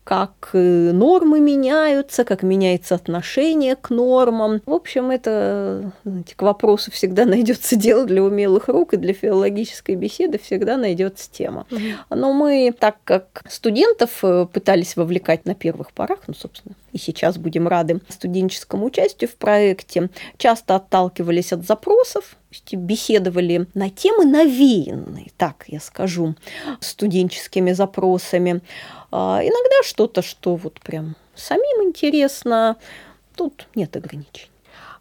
как 0.08 0.52
э, 0.54 0.90
нормы 0.92 1.38
меняются, 1.38 2.24
как 2.24 2.42
меняется 2.42 2.94
отношение 2.94 3.76
к 3.76 3.90
нормам. 3.90 4.62
В 4.64 4.72
общем, 4.72 5.10
это 5.10 5.92
знаете, 6.02 6.34
к 6.34 6.40
вопросу 6.40 6.90
всегда 6.90 7.26
найдется 7.26 7.76
дело 7.76 8.06
для 8.06 8.22
умелых 8.22 8.68
рук, 8.68 8.94
и 8.94 8.96
для 8.96 9.12
филологической 9.12 9.96
беседы 9.96 10.38
всегда 10.38 10.78
найдется 10.78 11.30
тема. 11.30 11.66
Но 12.08 12.32
мы, 12.32 12.72
так 12.72 12.96
как 13.04 13.42
студентов 13.50 14.20
э, 14.22 14.46
пытались 14.50 14.96
вовлекать 14.96 15.44
на 15.44 15.54
первых 15.54 15.92
порах, 15.92 16.20
ну, 16.26 16.32
собственно, 16.32 16.74
и 16.94 16.96
сейчас 16.96 17.36
будем 17.36 17.68
рады 17.68 18.00
студенческому 18.08 18.86
участию 18.86 19.28
в 19.28 19.36
проекте, 19.36 20.08
часто 20.38 20.76
отталкивались 20.76 21.52
от 21.52 21.66
запросов, 21.66 22.37
беседовали 22.72 23.66
на 23.74 23.90
темы 23.90 24.24
навеянные, 24.24 25.30
так 25.36 25.64
я 25.68 25.80
скажу, 25.80 26.34
студенческими 26.80 27.72
запросами. 27.72 28.60
А 29.10 29.40
иногда 29.42 29.82
что-то, 29.84 30.22
что 30.22 30.56
вот 30.56 30.80
прям 30.80 31.16
самим 31.34 31.88
интересно, 31.88 32.76
тут 33.36 33.66
нет 33.74 33.96
ограничений. 33.96 34.50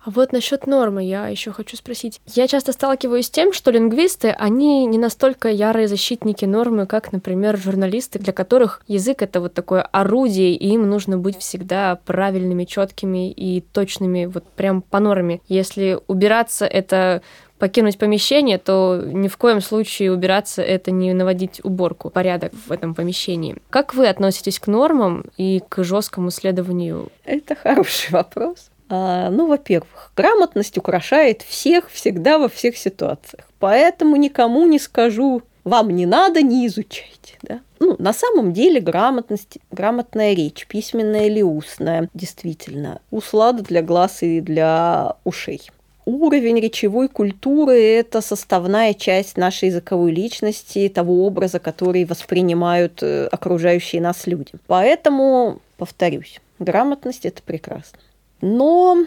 Вот 0.07 0.31
насчет 0.31 0.67
нормы 0.67 1.03
я 1.03 1.27
еще 1.27 1.51
хочу 1.51 1.75
спросить. 1.75 2.21
Я 2.25 2.47
часто 2.47 2.71
сталкиваюсь 2.71 3.25
с 3.25 3.29
тем, 3.29 3.51
что 3.51 3.71
лингвисты, 3.71 4.29
они 4.29 4.85
не 4.85 4.97
настолько 4.97 5.49
ярые 5.49 5.89
защитники 5.89 6.45
нормы, 6.45 6.85
как, 6.85 7.11
например, 7.11 7.57
журналисты, 7.57 8.17
для 8.17 8.31
которых 8.31 8.81
язык 8.87 9.21
это 9.21 9.41
вот 9.41 9.53
такое 9.53 9.81
орудие, 9.81 10.53
и 10.53 10.69
им 10.69 10.89
нужно 10.89 11.17
быть 11.17 11.37
всегда 11.39 11.99
правильными, 12.05 12.63
четкими 12.63 13.29
и 13.29 13.59
точными, 13.59 14.27
вот 14.27 14.45
прям 14.45 14.81
по 14.81 15.01
норме. 15.01 15.41
Если 15.49 15.99
убираться 16.07 16.65
это 16.65 17.21
покинуть 17.59 17.97
помещение, 17.97 18.59
то 18.59 19.03
ни 19.05 19.27
в 19.27 19.35
коем 19.35 19.59
случае 19.59 20.13
убираться 20.13 20.61
это 20.61 20.89
не 20.91 21.11
наводить 21.11 21.59
уборку, 21.65 22.09
порядок 22.09 22.53
в 22.53 22.71
этом 22.71 22.95
помещении. 22.95 23.57
Как 23.69 23.93
вы 23.93 24.07
относитесь 24.07 24.57
к 24.57 24.67
нормам 24.67 25.25
и 25.35 25.61
к 25.67 25.83
жесткому 25.83 26.31
следованию? 26.31 27.09
Это 27.25 27.55
хороший 27.55 28.11
вопрос. 28.11 28.69
А, 28.89 29.29
ну, 29.29 29.47
во-первых, 29.47 30.11
грамотность 30.15 30.77
украшает 30.77 31.41
всех 31.41 31.89
всегда 31.89 32.37
во 32.37 32.49
всех 32.49 32.77
ситуациях. 32.77 33.45
Поэтому 33.59 34.15
никому 34.15 34.65
не 34.65 34.79
скажу, 34.79 35.41
вам 35.63 35.89
не 35.89 36.05
надо, 36.05 36.41
не 36.41 36.67
изучайте. 36.67 37.37
Да? 37.41 37.59
Ну, 37.79 37.95
на 37.99 38.13
самом 38.13 38.53
деле 38.53 38.79
грамотность, 38.79 39.57
грамотная 39.71 40.33
речь, 40.33 40.65
письменная 40.67 41.27
или 41.27 41.41
устная, 41.41 42.09
действительно, 42.13 43.01
услада 43.11 43.63
для 43.63 43.81
глаз 43.81 44.23
и 44.23 44.41
для 44.41 45.15
ушей 45.23 45.69
уровень 46.07 46.59
речевой 46.59 47.09
культуры– 47.09 47.83
это 47.99 48.21
составная 48.21 48.93
часть 48.93 49.35
нашей 49.35 49.67
языковой 49.67 50.11
личности, 50.11 50.87
того 50.87 51.25
образа, 51.27 51.59
который 51.59 52.05
воспринимают 52.05 53.03
э, 53.03 53.27
окружающие 53.27 54.01
нас 54.01 54.25
люди. 54.25 54.53
Поэтому, 54.67 55.59
повторюсь, 55.75 56.39
грамотность– 56.59 57.21
это 57.25 57.43
прекрасно. 57.43 57.99
Но, 58.41 59.05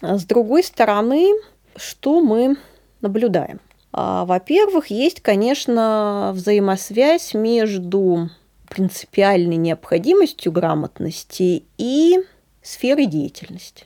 с 0.00 0.24
другой 0.24 0.62
стороны, 0.62 1.32
что 1.76 2.20
мы 2.20 2.56
наблюдаем? 3.00 3.60
А, 3.92 4.24
во-первых, 4.24 4.88
есть, 4.88 5.20
конечно, 5.20 6.32
взаимосвязь 6.34 7.34
между 7.34 8.30
принципиальной 8.68 9.56
необходимостью 9.56 10.50
грамотности 10.50 11.64
и 11.78 12.24
сферой 12.62 13.06
деятельности. 13.06 13.84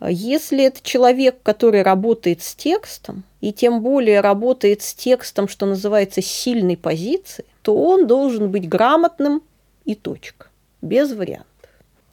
Если 0.00 0.62
это 0.62 0.80
человек, 0.82 1.42
который 1.42 1.82
работает 1.82 2.42
с 2.42 2.54
текстом, 2.54 3.24
и 3.40 3.52
тем 3.52 3.82
более 3.82 4.20
работает 4.20 4.82
с 4.82 4.94
текстом, 4.94 5.48
что 5.48 5.66
называется, 5.66 6.22
сильной 6.22 6.76
позиции, 6.76 7.44
то 7.62 7.76
он 7.76 8.06
должен 8.06 8.50
быть 8.50 8.68
грамотным 8.68 9.42
и 9.84 9.96
точка, 9.96 10.46
без 10.82 11.12
вариантов. 11.12 11.48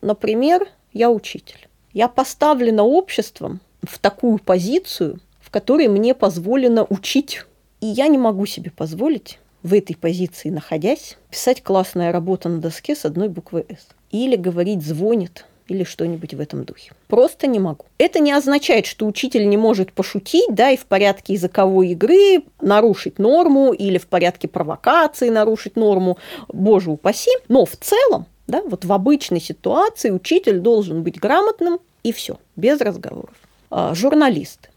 Например, 0.01 0.67
я 0.93 1.12
учитель. 1.12 1.67
Я 1.95 2.10
поставлена 2.10 2.84
обществом 2.84 3.62
в 3.81 3.99
такую 3.99 4.38
позицию, 4.39 5.21
в 5.39 5.49
которой 5.49 5.88
мне 5.88 6.13
позволено 6.13 6.86
учить. 6.89 7.45
И 7.79 7.86
я 7.86 8.10
не 8.10 8.17
могу 8.17 8.45
себе 8.45 8.69
позволить 8.69 9.39
в 9.63 9.73
этой 9.73 9.95
позиции 9.95 10.49
находясь, 10.49 11.17
писать 11.31 11.63
классная 11.63 12.12
работа 12.12 12.49
на 12.49 12.60
доске 12.60 12.97
с 12.97 13.05
одной 13.05 13.29
буквой 13.29 13.65
«С». 13.69 13.88
Или 14.12 14.36
говорить 14.36 14.86
«звонит», 14.86 15.45
или 15.69 15.86
что-нибудь 15.86 16.34
в 16.34 16.41
этом 16.41 16.65
духе. 16.65 16.91
Просто 17.08 17.47
не 17.47 17.60
могу. 17.60 17.86
Это 17.97 18.19
не 18.19 18.34
означает, 18.34 18.86
что 18.88 19.08
учитель 19.08 19.47
не 19.47 19.55
может 19.55 19.93
пошутить, 19.93 20.53
да, 20.53 20.71
и 20.71 20.77
в 20.77 20.88
порядке 20.88 21.31
языковой 21.31 21.91
игры 21.91 22.43
нарушить 22.60 23.19
норму 23.19 23.71
или 23.71 23.97
в 23.97 24.08
порядке 24.08 24.49
провокации 24.49 25.29
нарушить 25.29 25.77
норму, 25.77 26.17
боже 26.49 26.91
упаси. 26.91 27.31
Но 27.47 27.65
в 27.65 27.77
целом, 27.77 28.25
да, 28.47 28.62
вот 28.62 28.86
в 28.86 28.93
обычной 28.93 29.41
ситуации 29.41 30.12
учитель 30.12 30.60
должен 30.60 31.03
быть 31.03 31.19
грамотным 31.19 31.79
и 32.03 32.12
все, 32.12 32.39
без 32.55 32.79
разговоров. 32.81 33.36
А, 33.69 33.93
журналисты 33.95 34.69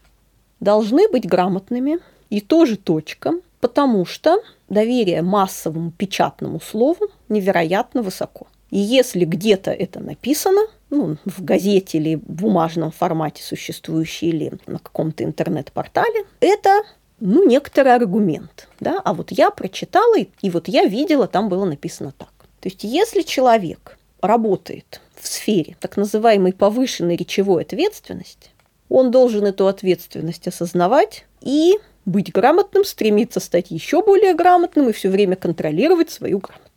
должны 0.59 1.07
быть 1.09 1.27
грамотными 1.27 1.99
и 2.29 2.41
тоже 2.41 2.77
точка, 2.77 3.33
потому 3.59 4.05
что 4.05 4.41
доверие 4.67 5.21
массовому 5.21 5.91
печатному 5.91 6.59
слову 6.59 7.09
невероятно 7.29 8.01
высоко. 8.01 8.47
И 8.71 8.77
если 8.77 9.25
где-то 9.25 9.71
это 9.71 9.99
написано, 9.99 10.61
ну, 10.89 11.17
в 11.25 11.43
газете 11.43 11.97
или 11.97 12.15
в 12.15 12.41
бумажном 12.41 12.91
формате 12.91 13.43
существующей 13.43 14.29
или 14.29 14.53
на 14.67 14.79
каком-то 14.79 15.23
интернет-портале, 15.23 16.25
это 16.39 16.83
ну, 17.19 17.47
некоторый 17.47 17.93
аргумент. 17.95 18.67
Да? 18.79 19.01
А 19.03 19.13
вот 19.13 19.31
я 19.31 19.49
прочитала, 19.49 20.17
и 20.17 20.49
вот 20.49 20.67
я 20.67 20.85
видела, 20.85 21.27
там 21.27 21.49
было 21.49 21.65
написано 21.65 22.13
так. 22.17 22.29
То 22.59 22.67
есть 22.67 22.83
если 22.83 23.21
человек 23.21 23.97
работает 24.21 25.01
в 25.15 25.27
сфере 25.27 25.77
так 25.79 25.97
называемой 25.97 26.53
повышенной 26.53 27.15
речевой 27.15 27.63
ответственности, 27.63 28.49
он 28.89 29.11
должен 29.11 29.45
эту 29.45 29.67
ответственность 29.67 30.47
осознавать 30.47 31.25
и 31.41 31.77
быть 32.05 32.31
грамотным, 32.31 32.83
стремиться 32.83 33.39
стать 33.39 33.71
еще 33.71 34.01
более 34.01 34.33
грамотным 34.33 34.89
и 34.89 34.93
все 34.93 35.09
время 35.09 35.35
контролировать 35.35 36.09
свою 36.09 36.39
грамотность. 36.39 36.69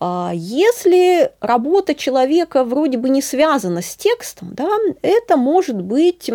А 0.00 0.32
если 0.34 1.32
работа 1.40 1.94
человека 1.94 2.64
вроде 2.64 2.98
бы 2.98 3.08
не 3.08 3.22
связана 3.22 3.80
с 3.80 3.96
текстом, 3.96 4.50
да, 4.52 4.68
это 5.02 5.36
может 5.36 5.80
быть 5.80 6.30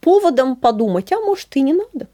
поводом 0.00 0.56
подумать, 0.56 1.12
а 1.12 1.20
может 1.20 1.54
и 1.56 1.60
не 1.60 1.72
надо. 1.72 2.08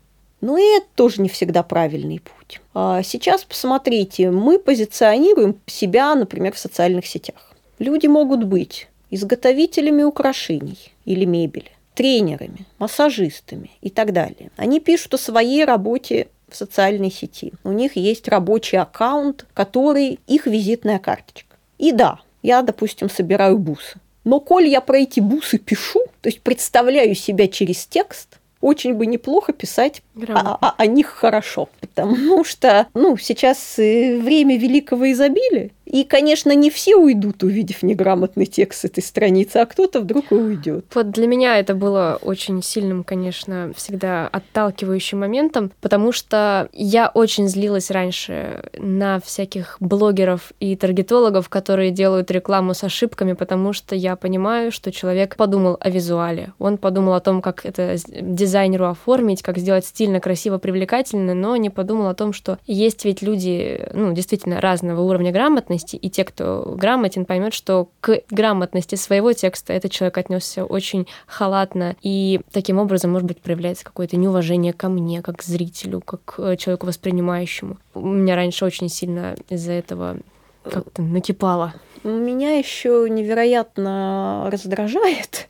Но 0.45 0.59
и 0.59 0.77
это 0.77 0.87
тоже 0.95 1.23
не 1.23 1.31
всегда 1.31 1.63
правильный 1.63 2.21
путь. 2.21 2.61
А 2.75 3.03
сейчас 3.03 3.45
посмотрите, 3.45 4.31
мы 4.31 4.59
позиционируем 4.59 5.59
себя, 5.65 6.15
например, 6.15 6.53
в 6.53 6.59
социальных 6.59 7.07
сетях. 7.07 7.55
Люди 7.79 8.09
могут 8.09 8.45
быть 8.45 8.89
изготовителями 9.09 10.03
украшений 10.03 10.93
или 11.07 11.25
мебели, 11.25 11.71
тренерами, 11.95 12.67
массажистами 12.79 13.71
и 13.81 13.89
так 13.89 14.13
далее. 14.13 14.51
Они 14.59 14.81
пишут 14.81 15.15
о 15.15 15.19
своей 15.19 15.65
работе 15.65 16.29
в 16.51 16.57
социальной 16.57 17.11
сети. 17.11 17.55
У 17.65 17.73
них 17.73 17.97
есть 17.97 18.29
рабочий 18.29 18.77
аккаунт, 18.77 19.47
который 19.55 20.21
их 20.27 20.47
визитная 20.47 20.99
карточка. 20.99 21.57
И 21.79 21.91
да, 21.91 22.21
я, 22.43 22.61
допустим, 22.61 23.09
собираю 23.09 23.57
бусы. 23.57 23.99
Но 24.25 24.41
коль 24.41 24.69
я 24.69 24.83
про 24.83 24.99
эти 24.99 25.21
бусы 25.21 25.57
пишу, 25.57 26.01
то 26.21 26.29
есть 26.29 26.43
представляю 26.43 27.15
себя 27.15 27.49
через 27.49 27.87
текст, 27.87 28.41
очень 28.65 28.95
бы 28.95 29.05
неплохо 29.05 29.53
писать 29.53 30.03
о, 30.29 30.55
о, 30.55 30.75
о 30.79 30.87
них 30.87 31.09
хорошо. 31.09 31.69
Потому 31.81 32.45
что 32.45 32.87
ну, 32.95 33.17
сейчас 33.19 33.77
время 33.77 34.57
великого 34.57 35.13
изобилия, 35.13 35.71
и, 35.85 36.05
конечно, 36.05 36.55
не 36.55 36.71
все 36.71 36.97
уйдут, 36.97 37.43
увидев 37.43 37.83
неграмотный 37.83 38.47
текст 38.47 38.85
этой 38.85 39.03
страницы, 39.03 39.59
а 39.59 39.67
кто-то 39.67 40.01
вдруг 40.01 40.33
и 40.33 40.35
уйдет. 40.35 40.87
Вот 40.95 41.11
для 41.11 41.27
меня 41.27 41.59
это 41.59 41.75
было 41.75 42.19
очень 42.23 42.63
сильным, 42.63 43.05
конечно, 43.05 43.73
всегда 43.77 44.29
отталкивающим 44.29 45.21
моментом, 45.21 45.71
потому 45.81 46.13
что 46.13 46.69
я 46.73 47.11
очень 47.13 47.49
злилась 47.49 47.91
раньше 47.91 48.65
на 48.79 49.21
всяких 49.21 49.77
блогеров 49.81 50.53
и 50.61 50.75
таргетологов, 50.77 51.49
которые 51.49 51.91
делают 51.91 52.31
рекламу 52.31 52.75
с 52.75 52.83
ошибками, 52.83 53.35
потому 53.35 53.73
что 53.73 53.95
я 53.95 54.17
понимаю, 54.17 54.73
что 54.73 54.91
человек 54.91 55.37
подумал 55.37 55.77
о 55.81 55.91
визуале. 55.91 56.53
Он 56.59 56.79
подумал 56.79 57.15
о 57.15 57.21
том, 57.21 57.43
как 57.43 57.67
это 57.67 57.97
дизайнеру 58.21 58.87
оформить, 58.87 59.43
как 59.43 59.59
сделать 59.59 59.85
стильно, 59.85 60.21
красиво, 60.21 60.59
привлекательно, 60.59 61.35
но 61.35 61.57
не 61.57 61.71
подумал 61.71 62.09
о 62.09 62.15
том, 62.15 62.33
что 62.33 62.59
есть 62.67 63.05
ведь 63.05 63.23
люди, 63.23 63.87
ну, 63.93 64.13
действительно 64.13 64.61
разного 64.61 65.03
уровня 65.03 65.31
грамотности, 65.31 65.74
грамотности, 65.75 65.97
и 65.97 66.11
те, 66.11 66.25
кто 66.25 66.75
грамотен, 66.77 67.25
поймет, 67.25 67.55
что 67.55 67.89
к 68.01 68.21
грамотности 68.31 68.95
своего 68.95 69.33
текста 69.33 69.73
этот 69.73 69.91
человек 69.91 70.19
отнесся 70.19 70.65
очень 70.65 71.07
халатно, 71.27 71.97
и 72.03 72.41
таким 72.53 72.79
образом, 72.79 73.13
может 73.13 73.27
быть, 73.27 73.41
проявляется 73.41 73.85
какое-то 73.85 74.17
неуважение 74.17 74.73
ко 74.73 74.89
мне, 74.89 75.23
как 75.23 75.43
зрителю, 75.43 76.01
как 76.01 76.25
к 76.25 76.57
человеку 76.57 76.87
воспринимающему. 76.87 77.77
У 77.95 78.01
меня 78.01 78.37
раньше 78.37 78.65
очень 78.65 78.89
сильно 78.89 79.35
из-за 79.49 79.73
этого 79.73 80.19
как-то 80.63 81.03
накипало. 81.03 81.75
Меня 82.05 82.59
еще 82.59 83.07
невероятно 83.09 84.49
раздражает, 84.53 85.49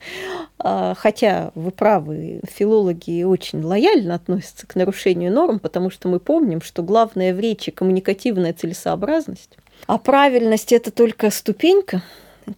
а, 0.57 0.93
хотя 0.97 1.51
вы 1.53 1.71
правы, 1.71 2.39
филологи 2.49 3.23
очень 3.23 3.61
лояльно 3.61 4.15
относятся 4.15 4.65
к 4.65 4.75
нарушению 4.75 5.33
норм, 5.33 5.59
потому 5.59 5.89
что 5.89 6.07
мы 6.07 6.19
помним, 6.19 6.61
что 6.61 6.81
главное 6.81 7.33
в 7.33 7.39
речи 7.39 7.71
коммуникативная 7.71 8.53
целесообразность. 8.53 9.57
А 9.87 9.97
правильность 9.97 10.71
это 10.73 10.91
только 10.91 11.29
ступенька 11.29 12.01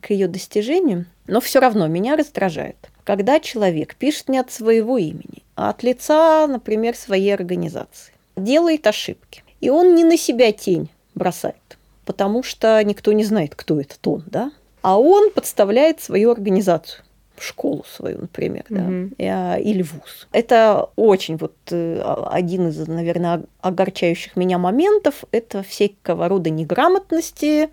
к 0.02 0.10
ее 0.12 0.28
достижению. 0.28 1.06
Но 1.28 1.42
все 1.42 1.60
равно 1.60 1.88
меня 1.88 2.16
раздражает, 2.16 2.78
когда 3.04 3.40
человек 3.40 3.96
пишет 3.96 4.30
не 4.30 4.38
от 4.38 4.52
своего 4.52 4.98
имени, 4.98 5.44
а 5.56 5.70
от 5.70 5.84
лица, 5.84 6.48
например, 6.48 6.96
своей 6.96 7.34
организации. 7.34 8.14
Делает 8.36 8.88
ошибки. 8.88 9.44
И 9.60 9.70
он 9.70 9.96
не 9.96 10.04
на 10.04 10.18
себя 10.18 10.52
тень 10.52 10.90
бросает, 11.16 11.78
потому 12.06 12.44
что 12.44 12.82
никто 12.84 13.12
не 13.12 13.24
знает, 13.24 13.56
кто 13.56 13.82
этот 13.82 14.06
он, 14.08 14.24
да? 14.28 14.52
А 14.84 15.00
он 15.00 15.32
подставляет 15.32 16.00
свою 16.00 16.32
организацию 16.32 17.04
школу 17.44 17.86
свою, 17.90 18.20
например, 18.22 18.66
mm-hmm. 18.70 19.16
да, 19.18 19.58
или 19.58 19.82
вуз. 19.82 20.28
Это 20.32 20.90
очень 20.96 21.38
вот 21.38 21.56
э, 21.72 22.02
один 22.32 22.70
из, 22.70 22.88
наверное, 22.88 23.44
огорчающих 23.62 24.36
меня 24.36 24.58
моментов. 24.58 25.24
Это 25.32 25.64
всякого 25.64 26.28
рода 26.28 26.50
неграмотности 26.50 27.70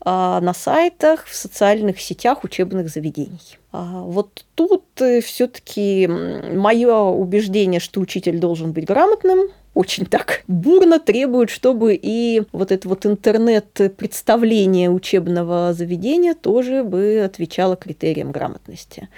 а, 0.00 0.40
на 0.40 0.54
сайтах, 0.54 1.26
в 1.26 1.34
социальных 1.34 2.00
сетях 2.00 2.44
учебных 2.44 2.88
заведений. 2.88 3.58
А 3.72 4.02
вот 4.02 4.44
тут 4.54 4.84
э, 5.00 5.20
все-таки 5.20 6.06
мое 6.06 6.96
убеждение, 6.96 7.80
что 7.80 8.00
учитель 8.00 8.38
должен 8.38 8.72
быть 8.72 8.86
грамотным, 8.86 9.48
очень 9.74 10.06
так 10.06 10.42
бурно 10.48 10.98
требует, 10.98 11.50
чтобы 11.50 11.98
и 12.00 12.42
вот 12.52 12.72
это 12.72 12.88
вот 12.88 13.06
интернет-представление 13.06 14.90
учебного 14.90 15.72
заведения 15.72 16.34
тоже 16.34 16.82
бы 16.82 17.22
отвечало 17.24 17.76
критериям 17.76 18.32
грамотности. 18.32 19.08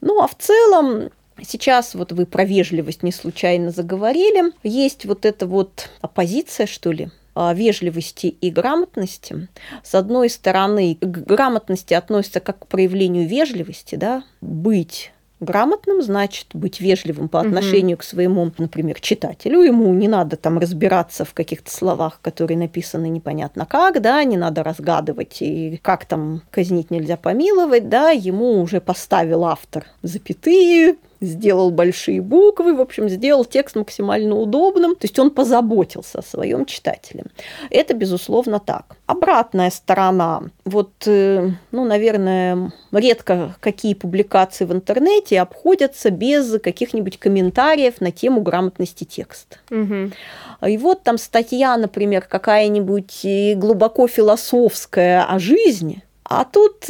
Ну 0.00 0.22
а 0.22 0.26
в 0.26 0.36
целом 0.36 1.10
Сейчас 1.44 1.94
вот 1.94 2.12
вы 2.12 2.26
про 2.26 2.44
вежливость 2.44 3.02
не 3.02 3.10
случайно 3.10 3.70
заговорили. 3.70 4.52
Есть 4.62 5.06
вот 5.06 5.24
эта 5.24 5.46
вот 5.46 5.88
оппозиция, 6.00 6.66
что 6.66 6.92
ли, 6.92 7.08
вежливости 7.34 8.26
и 8.26 8.50
грамотности. 8.50 9.48
С 9.82 9.94
одной 9.94 10.28
стороны, 10.28 10.98
к 11.00 11.04
грамотности 11.04 11.94
относится 11.94 12.40
как 12.40 12.60
к 12.60 12.66
проявлению 12.66 13.26
вежливости, 13.26 13.96
да, 13.96 14.24
быть 14.40 15.12
грамотным, 15.42 16.02
значит 16.02 16.48
быть 16.54 16.80
вежливым 16.80 17.28
по 17.28 17.40
отношению 17.40 17.96
угу. 17.96 18.00
к 18.00 18.04
своему, 18.04 18.50
например, 18.58 19.00
читателю. 19.00 19.62
Ему 19.62 19.92
не 19.92 20.08
надо 20.08 20.36
там 20.36 20.58
разбираться 20.58 21.24
в 21.24 21.34
каких-то 21.34 21.70
словах, 21.70 22.20
которые 22.22 22.56
написаны 22.56 23.08
непонятно 23.08 23.66
как, 23.66 24.00
да, 24.00 24.22
не 24.24 24.36
надо 24.36 24.62
разгадывать 24.62 25.38
и 25.40 25.78
как 25.82 26.06
там 26.06 26.42
казнить 26.50 26.90
нельзя 26.90 27.16
помиловать, 27.16 27.88
да, 27.88 28.10
ему 28.10 28.60
уже 28.60 28.80
поставил 28.80 29.44
автор 29.44 29.86
запятые, 30.02 30.96
сделал 31.22 31.70
большие 31.70 32.20
буквы, 32.20 32.74
в 32.74 32.80
общем, 32.80 33.08
сделал 33.08 33.44
текст 33.44 33.76
максимально 33.76 34.36
удобным, 34.36 34.94
то 34.94 35.04
есть 35.04 35.18
он 35.18 35.30
позаботился 35.30 36.18
о 36.18 36.22
своем 36.22 36.66
читателе. 36.66 37.24
Это, 37.70 37.94
безусловно, 37.94 38.60
так. 38.60 38.96
Обратная 39.06 39.70
сторона. 39.70 40.42
Вот, 40.64 40.90
э, 41.06 41.50
ну, 41.70 41.84
наверное, 41.84 42.72
редко 42.92 43.54
какие 43.60 43.94
публикации 43.94 44.64
в 44.64 44.72
интернете 44.72 45.40
обходятся 45.40 46.10
без 46.10 46.60
каких-нибудь 46.60 47.18
комментариев 47.18 48.00
на 48.00 48.10
тему 48.10 48.40
грамотности 48.40 49.04
текста. 49.04 49.56
Угу. 49.70 50.68
И 50.68 50.78
вот 50.78 51.02
там 51.02 51.18
статья, 51.18 51.76
например, 51.76 52.22
какая-нибудь 52.28 53.26
глубоко 53.56 54.06
философская 54.08 55.24
о 55.24 55.38
жизни, 55.38 56.04
а 56.24 56.44
тут 56.44 56.86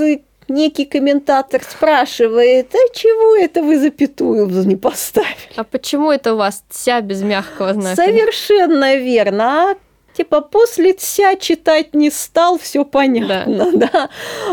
некий 0.48 0.84
комментатор 0.84 1.62
спрашивает, 1.62 2.74
а 2.74 2.94
чего 2.94 3.36
это 3.36 3.62
вы 3.62 3.78
запятую 3.78 4.48
не 4.66 4.76
поставили? 4.76 5.56
А 5.56 5.64
почему 5.64 6.10
это 6.10 6.34
у 6.34 6.36
вас 6.36 6.64
вся 6.68 7.00
без 7.00 7.22
мягкого 7.22 7.74
знака? 7.74 7.96
Совершенно 7.96 8.96
верно. 8.96 9.44
А 9.44 9.74
типа 10.16 10.40
после 10.40 10.92
тся 10.92 11.36
читать 11.36 11.94
не 11.94 12.10
стал, 12.10 12.58
все 12.58 12.84
понятно, 12.84 13.72
да. 13.72 13.88
да. 13.92 14.10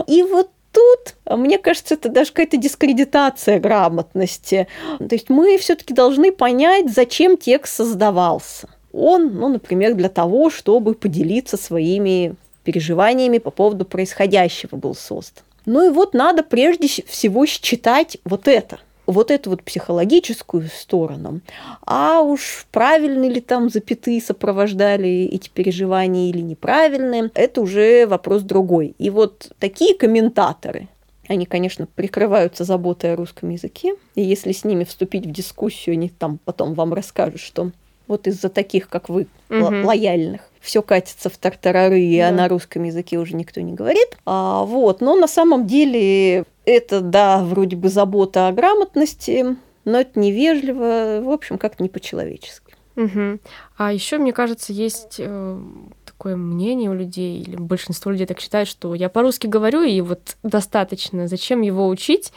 И 0.08 0.24
вот 0.24 0.50
тут, 0.72 1.16
мне 1.26 1.58
кажется, 1.58 1.96
это 1.96 2.10
даже 2.10 2.32
какая-то 2.32 2.58
дискредитация 2.58 3.60
грамотности. 3.60 4.68
То 4.98 5.16
есть 5.16 5.30
мы 5.30 5.58
все-таки 5.58 5.94
должны 5.94 6.32
понять, 6.32 6.92
зачем 6.92 7.38
текст 7.38 7.76
создавался. 7.76 8.70
Он, 8.92 9.36
ну, 9.36 9.50
например, 9.50 9.94
для 9.94 10.10
того, 10.10 10.50
чтобы 10.50 10.96
поделиться 10.96 11.58
своими 11.58 12.36
переживаниями 12.64 13.38
по 13.38 13.52
поводу 13.52 13.86
происходящего 13.86 14.76
был 14.76 14.96
создан. 14.96 15.44
Ну 15.66 15.88
и 15.88 15.90
вот 15.90 16.14
надо 16.14 16.44
прежде 16.44 16.88
всего 16.88 17.46
считать 17.46 18.18
вот 18.26 18.48
это 18.48 18.80
вот 19.12 19.32
эту 19.32 19.50
вот 19.50 19.64
психологическую 19.64 20.70
сторону, 20.70 21.42
а 21.84 22.22
уж 22.22 22.68
правильно 22.72 23.26
ли 23.26 23.42
там 23.42 23.70
запятые 23.70 24.22
сопровождали 24.22 25.28
эти 25.32 25.50
переживания 25.50 26.30
или 26.30 26.42
неправильные, 26.42 27.32
это 27.34 27.62
уже 27.62 28.06
вопрос 28.06 28.44
другой. 28.44 28.94
И 29.00 29.10
вот 29.10 29.52
такие 29.58 29.96
комментаторы, 29.96 30.88
они, 31.28 31.46
конечно, 31.46 31.88
прикрываются 31.88 32.64
заботой 32.66 33.14
о 33.14 33.16
русском 33.16 33.50
языке, 33.50 33.96
и 34.14 34.22
если 34.22 34.52
с 34.52 34.64
ними 34.64 34.84
вступить 34.84 35.26
в 35.26 35.32
дискуссию, 35.32 35.94
они 35.94 36.10
там 36.10 36.40
потом 36.46 36.76
вам 36.76 36.94
расскажут, 36.94 37.42
что 37.42 37.72
вот 38.08 38.28
из-за 38.28 38.50
таких, 38.50 38.90
как 38.90 39.10
вы, 39.10 39.28
угу. 39.50 39.88
лояльных, 39.88 40.42
все 40.62 40.82
катится 40.82 41.30
в 41.30 41.38
тартарары, 41.38 42.00
и 42.02 42.18
Да. 42.18 42.32
на 42.32 42.48
русском 42.48 42.84
языке 42.84 43.18
уже 43.18 43.36
никто 43.36 43.62
не 43.62 43.74
говорит. 43.74 44.18
А, 44.26 44.64
вот, 44.64 45.02
но 45.02 45.16
на 45.16 45.28
самом 45.28 45.68
деле 45.68 46.46
это, 46.66 47.02
да, 47.02 47.44
вроде 47.44 47.76
бы 47.76 47.90
забота 47.90 48.48
о 48.48 48.52
грамотности, 48.52 49.56
но 49.86 50.02
это 50.02 50.20
невежливо, 50.20 51.22
в 51.24 51.30
общем, 51.30 51.58
как-то 51.58 51.84
не 51.84 51.90
по-человечески. 51.90 52.74
Мгм. 52.96 53.40
А 53.78 53.94
еще, 53.94 54.18
мне 54.18 54.34
кажется, 54.34 54.74
есть 54.74 55.16
э, 55.20 55.62
такое 56.06 56.36
мнение 56.36 56.90
у 56.90 56.94
людей, 56.94 57.42
или 57.42 57.56
большинство 57.56 58.12
людей 58.12 58.28
так 58.28 58.42
считают, 58.42 58.68
что 58.68 58.94
я 58.94 59.08
по-русски 59.08 59.48
говорю, 59.48 59.84
и 59.84 60.02
вот 60.02 60.36
достаточно, 60.44 61.28
зачем 61.30 61.62
его 61.62 61.88
учить? 61.88 62.34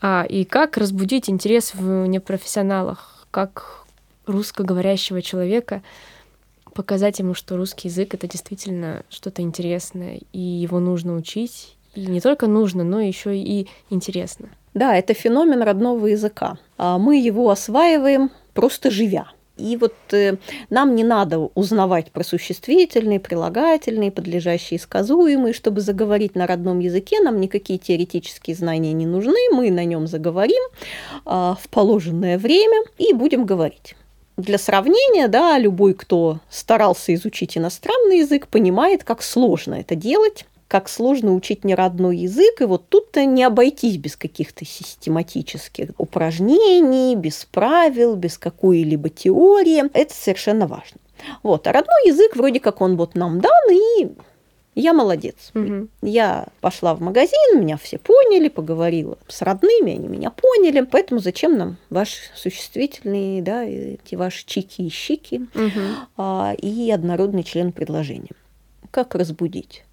А, 0.00 0.26
и 0.28 0.44
как 0.44 0.76
разбудить 0.76 1.30
интерес 1.30 1.74
в 1.74 2.06
непрофессионалах, 2.06 3.26
как 3.30 3.84
русскоговорящего 4.26 5.22
человека 5.22 5.82
показать 6.78 7.18
ему, 7.18 7.34
что 7.34 7.56
русский 7.56 7.88
язык 7.88 8.14
это 8.14 8.28
действительно 8.28 9.02
что-то 9.08 9.42
интересное, 9.42 10.20
и 10.32 10.38
его 10.38 10.78
нужно 10.78 11.16
учить. 11.16 11.76
И 11.96 12.06
не 12.06 12.20
только 12.20 12.46
нужно, 12.46 12.84
но 12.84 13.00
еще 13.00 13.36
и 13.36 13.66
интересно. 13.90 14.50
Да, 14.74 14.94
это 14.94 15.12
феномен 15.12 15.60
родного 15.60 16.06
языка. 16.06 16.56
А 16.76 16.98
Мы 16.98 17.18
его 17.18 17.50
осваиваем 17.50 18.30
просто 18.54 18.92
живя. 18.92 19.26
И 19.56 19.76
вот 19.76 19.94
э, 20.12 20.36
нам 20.70 20.94
не 20.94 21.02
надо 21.02 21.50
узнавать 21.56 22.12
про 22.12 22.22
существительные, 22.22 23.18
прилагательные, 23.18 24.12
подлежащие 24.12 24.78
сказуемые, 24.78 25.54
чтобы 25.54 25.80
заговорить 25.80 26.36
на 26.36 26.46
родном 26.46 26.78
языке. 26.78 27.18
Нам 27.20 27.40
никакие 27.40 27.80
теоретические 27.80 28.54
знания 28.54 28.92
не 28.92 29.06
нужны. 29.06 29.40
Мы 29.52 29.72
на 29.72 29.84
нем 29.84 30.06
заговорим 30.06 30.62
а, 31.24 31.56
в 31.60 31.68
положенное 31.70 32.38
время 32.38 32.84
и 32.98 33.12
будем 33.12 33.46
говорить. 33.46 33.96
Для 34.38 34.56
сравнения, 34.56 35.26
да, 35.26 35.58
любой, 35.58 35.94
кто 35.94 36.38
старался 36.48 37.12
изучить 37.12 37.58
иностранный 37.58 38.20
язык, 38.20 38.46
понимает, 38.46 39.02
как 39.02 39.20
сложно 39.20 39.74
это 39.74 39.96
делать, 39.96 40.46
как 40.68 40.88
сложно 40.88 41.34
учить 41.34 41.64
неродной 41.64 42.18
язык, 42.18 42.60
и 42.60 42.64
вот 42.64 42.88
тут-то 42.88 43.24
не 43.24 43.42
обойтись 43.42 43.96
без 43.96 44.14
каких-то 44.14 44.64
систематических 44.64 45.90
упражнений, 45.98 47.16
без 47.16 47.46
правил, 47.46 48.14
без 48.14 48.38
какой-либо 48.38 49.08
теории. 49.08 49.90
Это 49.92 50.14
совершенно 50.14 50.68
важно. 50.68 51.00
Вот, 51.42 51.66
а 51.66 51.72
родной 51.72 52.06
язык 52.06 52.36
вроде 52.36 52.60
как 52.60 52.80
он 52.80 52.96
вот 52.96 53.16
нам 53.16 53.40
дан, 53.40 53.72
и 53.72 54.08
я 54.80 54.92
молодец. 54.92 55.50
Мгм. 55.54 55.88
Я 56.02 56.46
пошла 56.60 56.94
в 56.94 57.00
магазин, 57.00 57.60
меня 57.60 57.76
все 57.76 57.98
поняли, 57.98 58.48
поговорила 58.48 59.18
с 59.26 59.42
родными, 59.42 59.92
они 59.92 60.08
меня 60.08 60.30
поняли. 60.30 60.82
Поэтому 60.82 61.20
зачем 61.20 61.58
нам 61.58 61.76
ваши 61.90 62.16
существительные, 62.34 63.42
да, 63.42 63.64
эти 63.64 64.14
ваши 64.14 64.46
чики 64.46 64.82
и 64.82 64.88
щики 64.88 65.46
Мгм. 65.54 65.96
а, 66.16 66.54
и 66.56 66.90
однородный 66.90 67.42
член 67.42 67.72
предложения? 67.72 68.30
Как 68.90 69.14
разбудить? 69.14 69.84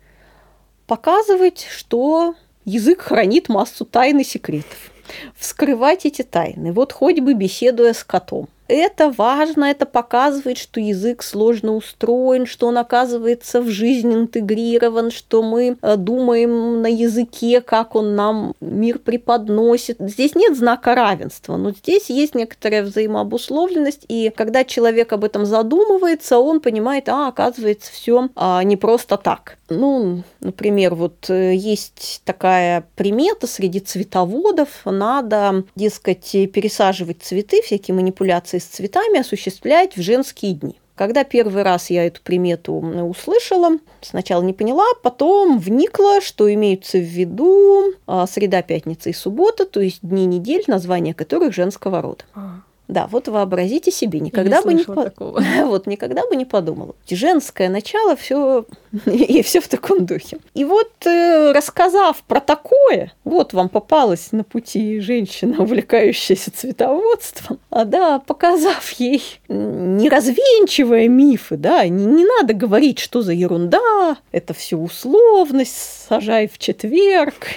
Показывать, 0.87 1.65
что 1.69 2.35
язык 2.63 3.01
хранит 3.01 3.49
массу 3.49 3.85
тайн 3.85 4.19
и 4.19 4.23
секретов. 4.23 4.91
Вскрывать 5.35 6.05
эти 6.05 6.21
тайны. 6.21 6.71
Вот 6.73 6.91
хоть 6.93 7.19
бы 7.19 7.33
беседуя 7.33 7.93
с 7.93 8.03
котом. 8.03 8.47
Это 8.67 9.11
важно, 9.11 9.65
это 9.65 9.85
показывает, 9.85 10.57
что 10.57 10.79
язык 10.79 11.21
сложно 11.21 11.75
устроен, 11.75 12.47
что 12.47 12.67
он 12.67 12.77
оказывается 12.79 13.61
в 13.61 13.67
жизнь 13.69 14.11
интегрирован, 14.13 15.11
что 15.11 15.43
мы 15.43 15.77
э, 15.79 15.95
думаем 15.97 16.81
на 16.81 16.87
языке, 16.87 17.61
как 17.61 17.95
он 17.95 18.15
нам 18.15 18.53
мир 18.61 18.97
преподносит. 18.97 19.97
Здесь 19.99 20.33
нет 20.33 20.57
знака 20.57 20.95
равенства, 20.95 21.57
но 21.57 21.71
здесь 21.71 22.09
есть 22.09 22.33
некоторая 22.33 22.83
взаимообусловленность, 22.83 24.05
и 24.07 24.31
когда 24.35 24.63
человек 24.63 25.13
об 25.13 25.23
этом 25.23 25.45
задумывается, 25.45 26.39
он 26.39 26.59
понимает, 26.59 27.07
а, 27.07 27.27
оказывается, 27.27 27.91
все 27.91 28.29
не 28.63 28.77
просто 28.77 29.17
так. 29.17 29.57
Ну, 29.69 30.23
например, 30.41 30.93
вот 30.93 31.29
э, 31.29 31.55
есть 31.55 32.21
такая 32.23 32.87
примета 32.95 33.47
среди 33.47 33.79
цветоводов, 33.79 34.69
надо, 34.85 35.63
дескать, 35.75 36.31
пересаживать 36.31 37.23
цветы, 37.23 37.61
всякие 37.63 37.95
манипуляции 37.95 38.54
с 38.59 38.65
цветами 38.65 39.19
осуществлять 39.19 39.95
в 39.95 40.01
женские 40.01 40.53
дни. 40.53 40.75
Когда 40.95 41.25
первый 41.25 41.63
раз 41.63 41.89
я 41.89 42.07
эту 42.07 42.21
примету 42.21 42.73
услышала, 42.73 43.79
сначала 44.01 44.41
не 44.41 44.53
поняла, 44.53 44.85
потом 45.03 45.59
вникла, 45.59 46.21
что 46.21 46.51
имеются 46.53 46.97
в 46.97 47.03
виду 47.03 47.93
а, 48.07 48.25
среда, 48.27 48.61
пятница 48.61 49.09
и 49.09 49.13
суббота, 49.13 49.65
то 49.65 49.81
есть 49.81 49.99
дни 50.01 50.25
недель, 50.25 50.63
названия 50.67 51.13
которых 51.13 51.53
женского 51.53 52.01
рода. 52.01 52.23
А, 52.33 52.61
Да, 52.87 53.07
вот 53.07 53.27
вообразите 53.27 53.91
себе, 53.91 54.19
никогда 54.19 54.61
бы 54.61 54.73
не 54.73 54.83
по- 54.83 55.11
вот 55.65 55.87
никогда 55.87 56.25
бы 56.27 56.35
не 56.35 56.45
подумала. 56.45 56.95
Женское 57.09 57.69
начало 57.69 58.15
все 58.15 58.65
и 59.05 59.41
все 59.41 59.59
в 59.59 59.67
таком 59.67 60.05
духе. 60.05 60.37
И 60.53 60.63
вот 60.65 60.91
э, 61.05 61.51
рассказав 61.51 62.21
про 62.23 62.39
такое, 62.39 63.13
вот 63.23 63.53
вам 63.53 63.69
попалась 63.69 64.31
на 64.31 64.43
пути 64.43 64.99
женщина, 64.99 65.55
увлекающаяся 65.63 66.51
цветоводством, 66.51 67.59
а 67.69 67.85
да, 67.85 68.19
показав 68.19 68.89
ей, 68.91 69.23
не 69.47 70.09
развенчивая 70.09 71.07
мифы, 71.07 71.57
да, 71.57 71.87
не, 71.87 72.05
не 72.05 72.25
надо 72.25 72.53
говорить, 72.53 72.99
что 72.99 73.21
за 73.21 73.33
ерунда, 73.33 74.17
это 74.31 74.53
все 74.53 74.77
условность, 74.77 76.05
сажай 76.07 76.47
в 76.47 76.57
четверг, 76.59 77.47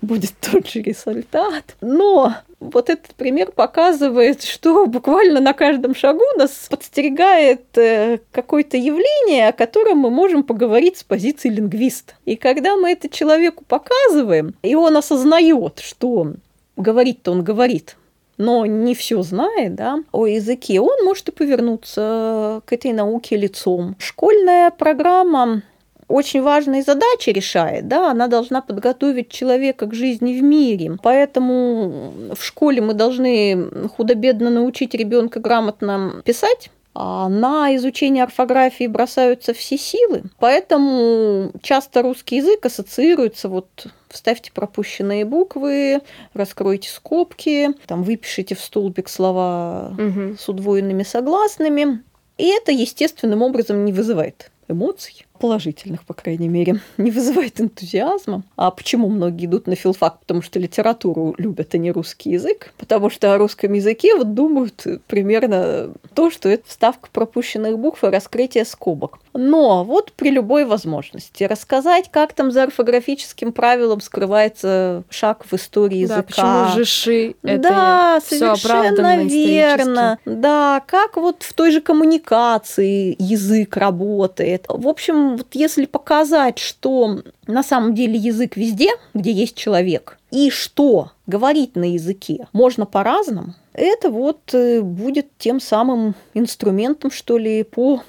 будет 0.00 0.32
тот 0.40 0.66
же 0.68 0.80
результат. 0.80 1.76
Но 1.80 2.34
вот 2.60 2.90
этот 2.90 3.14
пример 3.14 3.52
показывает, 3.52 4.42
что 4.42 4.86
буквально 4.86 5.40
на 5.40 5.52
каждом 5.52 5.94
шагу 5.94 6.24
нас 6.36 6.66
подстерегает 6.68 7.76
э, 7.76 8.18
какое-то 8.32 8.76
явление, 8.76 9.48
о 9.48 9.52
котором 9.52 9.98
мы 9.98 10.10
можем 10.10 10.42
поговорить 10.42 10.98
с 10.98 11.04
позиции 11.04 11.48
лингвиста. 11.48 12.14
И 12.24 12.36
когда 12.36 12.76
мы 12.76 12.92
это 12.92 13.08
человеку 13.08 13.64
показываем, 13.66 14.54
и 14.62 14.74
он 14.74 14.96
осознает, 14.96 15.80
что 15.80 16.32
говорит-то 16.76 17.32
он 17.32 17.44
говорит, 17.44 17.96
но 18.38 18.66
не 18.66 18.94
все 18.94 19.22
знает, 19.22 19.74
да, 19.74 19.98
о 20.12 20.26
языке, 20.26 20.80
он 20.80 21.04
может 21.04 21.28
и 21.28 21.32
повернуться 21.32 22.62
к 22.64 22.72
этой 22.72 22.92
науке 22.92 23.36
лицом. 23.36 23.96
Школьная 23.98 24.70
программа 24.70 25.62
очень 26.08 26.42
важные 26.42 26.82
задачи 26.82 27.30
решает, 27.30 27.86
да, 27.86 28.10
она 28.10 28.26
должна 28.28 28.62
подготовить 28.62 29.28
человека 29.30 29.86
к 29.86 29.94
жизни 29.94 30.38
в 30.38 30.42
мире. 30.42 30.96
Поэтому 31.02 32.12
в 32.34 32.42
школе 32.42 32.80
мы 32.80 32.94
должны 32.94 33.88
худо-бедно 33.96 34.50
научить 34.50 34.94
ребенка 34.94 35.38
грамотно 35.40 36.22
писать, 36.24 36.70
а 36.94 37.28
на 37.28 37.76
изучение 37.76 38.24
орфографии 38.24 38.86
бросаются 38.88 39.52
все 39.52 39.78
силы. 39.78 40.24
Поэтому 40.40 41.52
часто 41.62 42.02
русский 42.02 42.36
язык 42.36 42.66
ассоциируется 42.66 43.48
вот 43.48 43.68
вставьте 44.08 44.50
пропущенные 44.50 45.24
буквы, 45.24 46.00
раскройте 46.34 46.88
скобки, 46.88 47.70
там 47.86 48.02
выпишите 48.02 48.54
в 48.54 48.60
столбик 48.60 49.08
слова 49.08 49.94
Мгм. 49.96 50.38
с 50.38 50.48
удвоенными 50.48 51.02
согласными. 51.04 52.02
И 52.36 52.46
это 52.46 52.72
естественным 52.72 53.42
образом 53.42 53.84
не 53.84 53.92
вызывает 53.92 54.50
эмоций, 54.68 55.24
положительных, 55.38 56.04
по 56.04 56.14
крайней 56.14 56.48
мере, 56.48 56.80
не 56.96 57.10
вызывает 57.10 57.60
энтузиазма. 57.60 58.42
А 58.56 58.70
почему 58.70 59.08
многие 59.08 59.46
идут 59.46 59.66
на 59.66 59.74
филфак? 59.74 60.20
Потому 60.20 60.42
что 60.42 60.58
литературу 60.58 61.34
любят, 61.38 61.74
а 61.74 61.78
не 61.78 61.90
русский 61.92 62.30
язык. 62.30 62.72
Потому 62.78 63.10
что 63.10 63.34
о 63.34 63.38
русском 63.38 63.72
языке 63.72 64.14
вот 64.14 64.34
думают 64.34 64.86
примерно 65.06 65.92
то, 66.14 66.30
что 66.30 66.48
это 66.48 66.64
вставка 66.66 67.08
пропущенных 67.12 67.78
букв 67.78 68.04
и 68.04 68.08
раскрытие 68.08 68.64
скобок. 68.64 69.18
Но 69.34 69.84
вот 69.84 70.12
при 70.12 70.30
любой 70.30 70.64
возможности 70.64 71.44
рассказать, 71.44 72.10
как 72.10 72.32
там 72.32 72.50
за 72.50 72.64
орфографическим 72.64 73.52
правилом 73.52 74.00
скрывается 74.00 75.04
шаг 75.10 75.44
в 75.44 75.54
истории 75.54 76.06
Да, 76.06 76.16
языка. 76.16 76.22
почему 76.22 76.76
жиши? 76.76 77.34
Это 77.42 77.62
да, 77.62 78.20
совершенно 78.24 79.16
верно. 79.24 80.18
Да, 80.24 80.82
как 80.86 81.16
вот 81.16 81.42
в 81.42 81.52
той 81.52 81.70
же 81.70 81.80
коммуникации 81.80 83.16
язык 83.18 83.76
работает. 83.76 84.64
В 84.68 84.88
общем, 84.88 85.27
вот 85.36 85.48
если 85.52 85.86
показать, 85.86 86.58
что 86.58 87.22
на 87.46 87.62
самом 87.62 87.94
деле 87.94 88.16
язык 88.16 88.56
везде, 88.56 88.90
где 89.14 89.32
есть 89.32 89.56
человек, 89.56 90.18
и 90.30 90.50
что 90.50 91.12
говорить 91.26 91.76
на 91.76 91.92
языке 91.92 92.48
можно 92.52 92.86
по-разному, 92.86 93.54
это 93.72 94.10
вот 94.10 94.54
э, 94.54 94.80
будет 94.80 95.28
тем 95.38 95.60
самым 95.60 96.14
инструментом, 96.34 97.10
что 97.10 97.38
ли, 97.38 97.62
по 97.62 98.02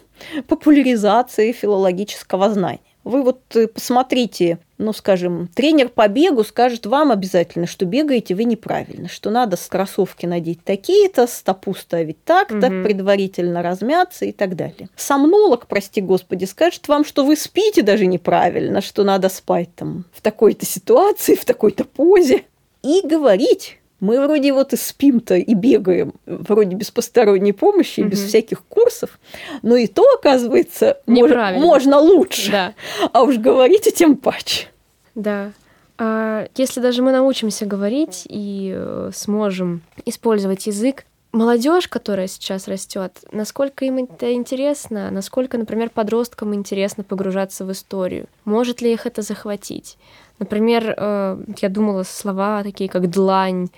популяризации 0.47 1.51
филологического 1.51 2.49
знания. 2.51 2.79
Вы 3.09 3.23
вот 3.23 3.41
э, 3.55 3.67
посмотрите, 3.67 4.59
ну, 4.77 4.93
скажем, 4.93 5.49
тренер 5.55 5.89
по 5.89 6.07
бегу 6.07 6.43
скажет 6.43 6.85
вам 6.85 7.11
обязательно, 7.11 7.65
что 7.65 7.85
бегаете 7.85 8.35
вы 8.35 8.43
неправильно, 8.43 9.09
что 9.09 9.31
надо 9.31 9.57
с 9.57 9.65
кроссовки 9.65 10.27
надеть 10.27 10.63
такие-то, 10.63 11.25
стопу 11.25 11.73
ставить 11.73 12.23
так-то, 12.23 12.69
Мгм. 12.69 12.83
предварительно 12.83 13.63
размяться 13.63 14.25
и 14.25 14.31
так 14.31 14.55
далее. 14.55 14.89
Сомнолог, 14.95 15.65
прости 15.65 16.01
господи, 16.01 16.45
скажет 16.45 16.87
вам, 16.87 17.03
что 17.03 17.25
вы 17.25 17.35
спите 17.35 17.81
даже 17.81 18.05
неправильно, 18.05 18.79
что 18.81 19.03
надо 19.03 19.29
спать 19.29 19.73
там 19.75 20.05
в 20.13 20.21
такой-то 20.21 20.67
ситуации, 20.67 21.33
в 21.33 21.45
такой-то 21.45 21.85
позе. 21.85 22.43
И 22.83 23.01
говорить 23.03 23.78
Мы 23.99 24.21
вроде 24.25 24.53
вот 24.53 24.73
и 24.73 24.77
спим-то, 24.77 25.35
и 25.35 25.53
бегаем, 25.53 26.13
вроде 26.25 26.75
без 26.75 26.91
посторонней 26.91 27.51
помощи, 27.51 28.01
угу. 28.01 28.09
без 28.09 28.23
всяких 28.23 28.63
курсов, 28.63 29.19
но 29.61 29.75
и 29.75 29.87
то, 29.87 30.03
оказывается, 30.17 30.99
мож, 31.05 31.31
можно 31.31 31.99
лучше. 31.99 32.51
Да. 32.51 32.73
А 33.11 33.23
уж 33.23 33.37
говорите 33.37 33.91
тем 33.91 34.15
паче. 34.15 34.67
Да. 35.15 35.51
А 35.97 36.47
если 36.55 36.79
даже 36.79 37.01
мы 37.01 37.11
научимся 37.11 37.65
говорить 37.65 38.25
и 38.29 38.73
э, 38.73 39.11
сможем 39.13 39.81
использовать 40.05 40.65
язык, 40.67 41.03
молодежь, 41.31 41.87
которая 41.87 42.27
сейчас 42.27 42.67
растет, 42.67 43.19
насколько 43.31 43.85
им 43.85 43.97
это 43.97 44.33
интересно, 44.33 45.11
насколько, 45.11 45.57
например, 45.57 45.89
подросткам 45.89 46.55
интересно 46.55 47.03
погружаться 47.03 47.65
в 47.65 47.71
историю, 47.71 48.27
может 48.45 48.81
ли 48.81 48.93
их 48.93 49.05
это 49.05 49.21
захватить? 49.21 49.97
Например, 50.39 50.93
э, 50.95 51.43
я 51.61 51.69
думала 51.69 52.03
слова 52.03 52.63
такие, 52.63 52.89
как 52.89 53.09
длань, 53.09 53.69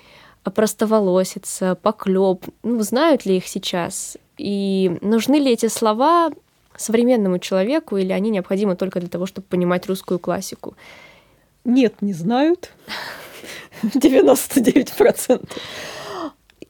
простоволосица, 0.44 1.76
поклеп. 1.76 2.44
Ну, 2.62 2.80
знают 2.82 3.26
ли 3.26 3.36
их 3.36 3.46
сейчас? 3.46 4.16
И 4.38 4.98
нужны 5.00 5.36
ли 5.36 5.52
эти 5.52 5.66
слова 5.66 6.30
современному 6.76 7.38
человеку, 7.38 7.96
или 7.96 8.12
они 8.12 8.30
необходимы 8.30 8.76
только 8.76 9.00
для 9.00 9.08
того, 9.08 9.26
чтобы 9.26 9.46
понимать 9.46 9.86
русскую 9.86 10.18
классику? 10.18 10.74
Нет, 11.64 12.00
не 12.00 12.12
знают. 12.12 12.70
99%. 13.82 15.48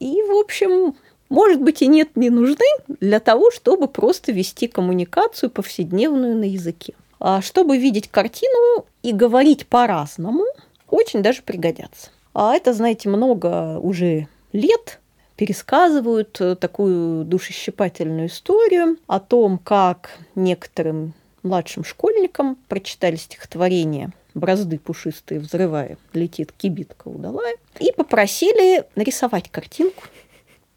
И, 0.02 0.20
в 0.20 0.36
общем, 0.36 0.96
может 1.28 1.62
быть, 1.62 1.80
и 1.80 1.86
нет, 1.86 2.16
не 2.16 2.28
нужны 2.28 2.66
для 3.00 3.20
того, 3.20 3.52
чтобы 3.52 3.86
просто 3.86 4.32
вести 4.32 4.66
коммуникацию 4.66 5.48
повседневную 5.48 6.36
на 6.36 6.42
языке. 6.42 6.94
А 7.20 7.40
чтобы 7.40 7.78
видеть 7.78 8.08
картину 8.08 8.84
и 9.04 9.12
говорить 9.12 9.68
по-разному, 9.68 10.44
очень 10.90 11.22
даже 11.22 11.42
пригодятся. 11.42 12.10
А 12.34 12.56
это, 12.56 12.72
знаете, 12.72 13.08
много 13.08 13.78
уже 13.78 14.26
лет 14.52 14.98
пересказывают 15.36 16.32
такую 16.58 17.24
душещипательную 17.24 18.26
историю 18.26 18.96
о 19.06 19.20
том, 19.20 19.58
как 19.58 20.18
некоторым 20.34 21.14
младшим 21.44 21.84
школьникам 21.84 22.56
прочитали 22.66 23.14
стихотворение 23.14 24.10
бразды 24.34 24.78
пушистые 24.78 25.40
взрывая, 25.40 25.98
летит 26.12 26.52
кибитка 26.52 27.08
удалая, 27.08 27.56
и 27.78 27.92
попросили 27.92 28.84
нарисовать 28.94 29.50
картинку, 29.50 30.04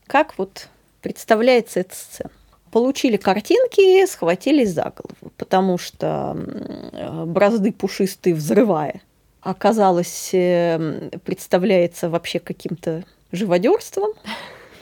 как 0.07 0.37
вот 0.37 0.69
представляется 1.01 1.79
эта 1.81 1.95
сцена. 1.95 2.31
Получили 2.71 3.15
картинки, 3.17 4.05
схватились 4.05 4.71
за 4.71 4.83
голову, 4.83 5.31
потому 5.37 5.77
что 5.77 6.35
бразды 7.25 7.71
пушистые 7.71 8.35
взрывая 8.35 9.01
оказалось, 9.45 10.31
э, 10.33 11.09
представляется 11.23 12.09
вообще 12.09 12.39
каким-то 12.39 13.03
живодерством. 13.31 14.13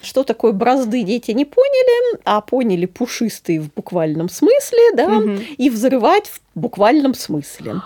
Что 0.03 0.23
такое 0.23 0.51
бразды, 0.51 1.03
дети 1.03 1.31
не 1.31 1.45
поняли, 1.45 2.19
а 2.25 2.41
поняли 2.41 2.85
пушистые 2.85 3.61
в 3.61 3.73
буквальном 3.73 4.27
смысле, 4.27 4.93
да, 4.95 5.07
угу. 5.07 5.39
и 5.57 5.69
взрывать 5.69 6.27
в 6.27 6.41
буквальном 6.55 7.13
смысле. 7.13 7.81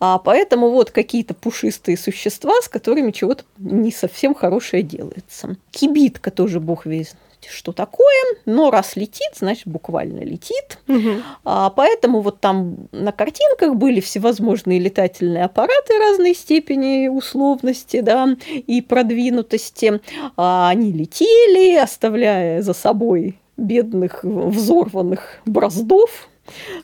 А 0.00 0.18
поэтому 0.18 0.70
вот 0.70 0.90
какие-то 0.90 1.34
пушистые 1.34 1.96
существа, 1.96 2.54
с 2.60 2.68
которыми 2.68 3.12
чего-то 3.12 3.44
не 3.58 3.92
совсем 3.92 4.34
хорошее 4.34 4.82
делается. 4.82 5.56
Кибитка 5.70 6.32
тоже 6.32 6.58
бог 6.58 6.84
весь 6.84 7.14
что 7.50 7.72
такое, 7.72 8.22
но 8.44 8.70
раз 8.70 8.96
летит, 8.96 9.32
значит, 9.34 9.66
буквально 9.66 10.20
летит. 10.20 10.78
Угу. 10.88 11.22
А, 11.44 11.70
поэтому 11.70 12.20
вот 12.20 12.40
там 12.40 12.88
на 12.92 13.12
картинках 13.12 13.74
были 13.74 14.00
всевозможные 14.00 14.78
летательные 14.78 15.44
аппараты 15.44 15.98
разной 15.98 16.34
степени 16.34 17.08
условности 17.08 18.00
да, 18.00 18.36
и 18.66 18.80
продвинутости. 18.80 20.00
А, 20.36 20.68
они 20.70 20.92
летели, 20.92 21.76
оставляя 21.76 22.62
за 22.62 22.74
собой 22.74 23.38
бедных 23.56 24.24
взорванных 24.24 25.40
браздов 25.44 26.28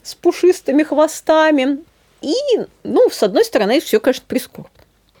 с 0.03 0.15
пушистыми 0.15 0.83
хвостами. 0.83 1.79
И, 2.21 2.35
ну, 2.83 3.09
с 3.09 3.23
одной 3.23 3.45
стороны, 3.45 3.79
все, 3.79 3.99
конечно, 3.99 4.25
прискорбно. 4.27 4.71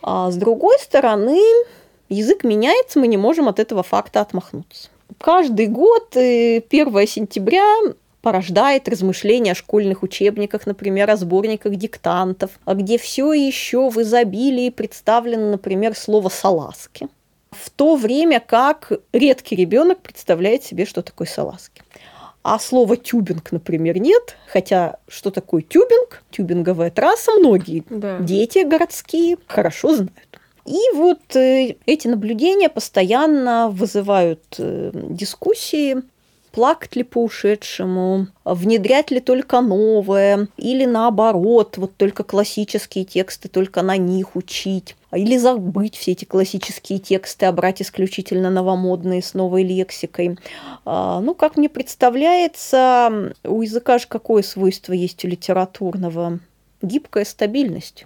А 0.01 0.31
с 0.31 0.35
другой 0.35 0.77
стороны, 0.79 1.39
язык 2.09 2.43
меняется, 2.43 2.99
мы 2.99 3.07
не 3.07 3.17
можем 3.17 3.47
от 3.47 3.59
этого 3.59 3.83
факта 3.83 4.21
отмахнуться 4.21 4.89
каждый 5.19 5.67
год 5.67 6.15
1 6.15 6.63
э, 6.71 7.07
сентября 7.07 7.63
порождает 8.21 8.87
размышления 8.89 9.53
о 9.53 9.55
школьных 9.55 10.03
учебниках, 10.03 10.65
например, 10.65 11.09
о 11.09 11.15
сборниках 11.15 11.75
диктантов, 11.75 12.51
а 12.65 12.73
где 12.73 12.97
все 12.97 13.33
еще 13.33 13.89
в 13.89 14.01
изобилии 14.01 14.69
представлено, 14.69 15.51
например, 15.51 15.95
слово 15.95 16.29
«салазки». 16.29 17.07
В 17.51 17.69
то 17.69 17.95
время 17.95 18.39
как 18.39 18.91
редкий 19.11 19.55
ребенок 19.55 19.99
представляет 20.01 20.63
себе, 20.63 20.85
что 20.85 21.01
такое 21.01 21.27
салазки. 21.27 21.81
А 22.43 22.59
слова 22.59 22.95
тюбинг, 22.95 23.51
например, 23.51 23.99
нет. 23.99 24.37
Хотя 24.47 24.97
что 25.07 25.29
такое 25.29 25.61
тюбинг, 25.61 26.23
тюбинговая 26.31 26.91
трасса, 26.91 27.31
многие 27.31 27.83
да. 27.89 28.19
дети 28.19 28.65
городские 28.65 29.37
хорошо 29.47 29.95
знают. 29.95 30.38
И 30.65 30.79
вот 30.93 31.35
э, 31.35 31.75
эти 31.85 32.07
наблюдения 32.07 32.69
постоянно 32.69 33.69
вызывают 33.69 34.43
э, 34.57 34.91
дискуссии, 34.93 36.03
плакать 36.51 36.95
ли 36.95 37.03
по 37.03 37.23
ушедшему, 37.23 38.27
внедрять 38.43 39.11
ли 39.11 39.19
только 39.19 39.61
новое, 39.61 40.47
или 40.57 40.85
наоборот, 40.85 41.77
вот 41.77 41.95
только 41.95 42.23
классические 42.23 43.05
тексты, 43.05 43.49
только 43.49 43.81
на 43.81 43.97
них 43.97 44.35
учить, 44.35 44.95
или 45.11 45.37
забыть 45.37 45.95
все 45.95 46.11
эти 46.11 46.25
классические 46.25 46.99
тексты, 46.99 47.45
а 47.45 47.51
брать 47.51 47.81
исключительно 47.81 48.49
новомодные 48.49 49.21
с 49.21 49.33
новой 49.33 49.63
лексикой. 49.63 50.37
А, 50.85 51.19
ну, 51.21 51.33
как 51.33 51.57
мне 51.57 51.69
представляется, 51.69 53.33
у 53.43 53.61
языка 53.61 53.97
же 53.97 54.07
какое 54.07 54.43
свойство 54.43 54.93
есть 54.93 55.23
у 55.25 55.27
литературного? 55.27 56.39
Гибкая 56.81 57.25
стабильность. 57.25 58.05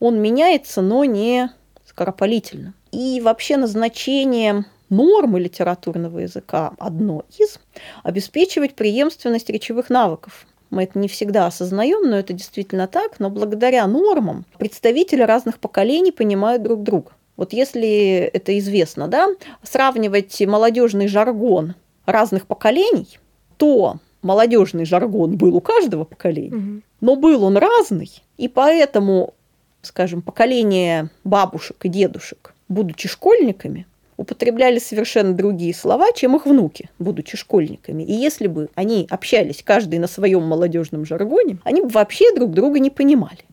Он 0.00 0.20
меняется, 0.20 0.82
но 0.82 1.04
не 1.04 1.50
скоропалительно. 1.92 2.74
И 2.90 3.20
вообще 3.20 3.56
назначение 3.56 4.64
нормы 4.88 5.40
литературного 5.40 6.20
языка 6.20 6.72
одно 6.78 7.24
из– 7.38 7.58
обеспечивать 8.02 8.74
преемственность 8.74 9.50
речевых 9.50 9.90
навыков. 9.90 10.46
Мы 10.70 10.84
это 10.84 10.98
не 10.98 11.08
всегда 11.08 11.46
осознаем, 11.46 12.08
но 12.08 12.18
это 12.18 12.32
действительно 12.32 12.86
так. 12.88 13.20
Но 13.20 13.28
благодаря 13.28 13.86
нормам 13.86 14.46
представители 14.58 15.22
разных 15.22 15.58
поколений 15.58 16.12
понимают 16.12 16.62
друг 16.62 16.82
друга. 16.82 17.12
Вот 17.36 17.52
если 17.52 18.30
это 18.32 18.58
известно, 18.58 19.08
да, 19.08 19.28
сравнивать 19.62 20.40
молодежный 20.40 21.08
жаргон 21.08 21.74
разных 22.06 22.46
поколений, 22.46 23.18
то 23.58 23.96
молодежный 24.22 24.86
жаргон 24.86 25.36
был 25.36 25.56
у 25.56 25.60
каждого 25.60 26.04
поколения, 26.04 26.56
угу. 26.56 26.82
но 27.00 27.16
был 27.16 27.44
он 27.44 27.56
разный, 27.56 28.10
и 28.38 28.48
поэтому 28.48 29.34
скажем, 29.82 30.22
поколение 30.22 31.10
бабушек 31.24 31.76
и 31.84 31.88
дедушек, 31.88 32.54
будучи 32.68 33.08
школьниками, 33.08 33.86
употребляли 34.16 34.78
совершенно 34.78 35.34
другие 35.34 35.74
слова, 35.74 36.12
чем 36.12 36.36
их 36.36 36.46
внуки, 36.46 36.90
будучи 36.98 37.36
школьниками. 37.36 38.02
И 38.02 38.12
если 38.12 38.46
бы 38.46 38.68
они 38.74 39.06
общались 39.10 39.62
каждый 39.62 39.98
на 39.98 40.06
своем 40.06 40.42
молодежном 40.42 41.04
жаргоне, 41.04 41.58
они 41.64 41.82
бы 41.82 41.88
вообще 41.88 42.34
друг 42.34 42.52
друга 42.52 42.78
не 42.78 42.90
понимали. 42.90 43.44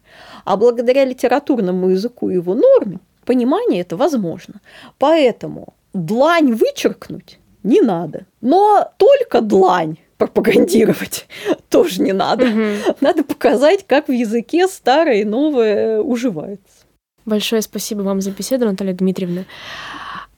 А 0.46 0.58
благодаря 0.58 1.06
литературному 1.06 1.90
языку 1.90 2.30
и 2.30 2.36
его 2.36 2.56
норме 2.56 3.00
понимание 3.26 3.82
это 3.82 3.98
возможно. 3.98 4.56
Поэтому 4.98 5.74
длань 5.94 6.54
вычеркнуть 6.54 7.40
не 7.64 7.82
надо. 7.82 8.26
Но 8.42 8.92
только 8.98 9.42
длань 9.42 9.98
пропагандировать 10.18 11.28
тоже 11.70 12.02
не 12.02 12.14
надо. 12.14 12.46
Угу. 12.46 12.96
Надо 13.02 13.24
показать, 13.24 13.86
как 13.88 14.08
в 14.08 14.12
языке 14.12 14.68
старое 14.68 15.22
и 15.22 15.26
новое 15.26 16.02
уживается. 16.02 16.86
Большое 17.26 17.62
спасибо 17.62 18.02
вам 18.02 18.22
за 18.22 18.32
беседу, 18.32 18.66
Наталья 18.66 18.94
Дмитриевна. 18.94 19.46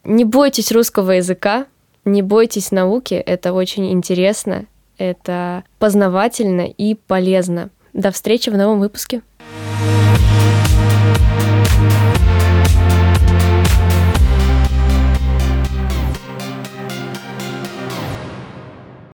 Не 0.04 0.26
бойтесь 0.26 0.72
русского 0.72 1.12
языка, 1.12 1.66
не 2.06 2.22
бойтесь 2.22 2.72
науки, 2.72 3.14
это 3.14 3.54
очень 3.54 3.92
интересно, 3.92 4.66
это 4.98 5.64
познавательно 5.80 6.62
и 6.62 6.96
полезно. 6.96 7.70
До 7.94 8.12
встречи 8.12 8.50
в 8.50 8.58
новом 8.58 8.80
выпуске. 8.80 9.22
thank 9.84 10.22
you 10.22 10.31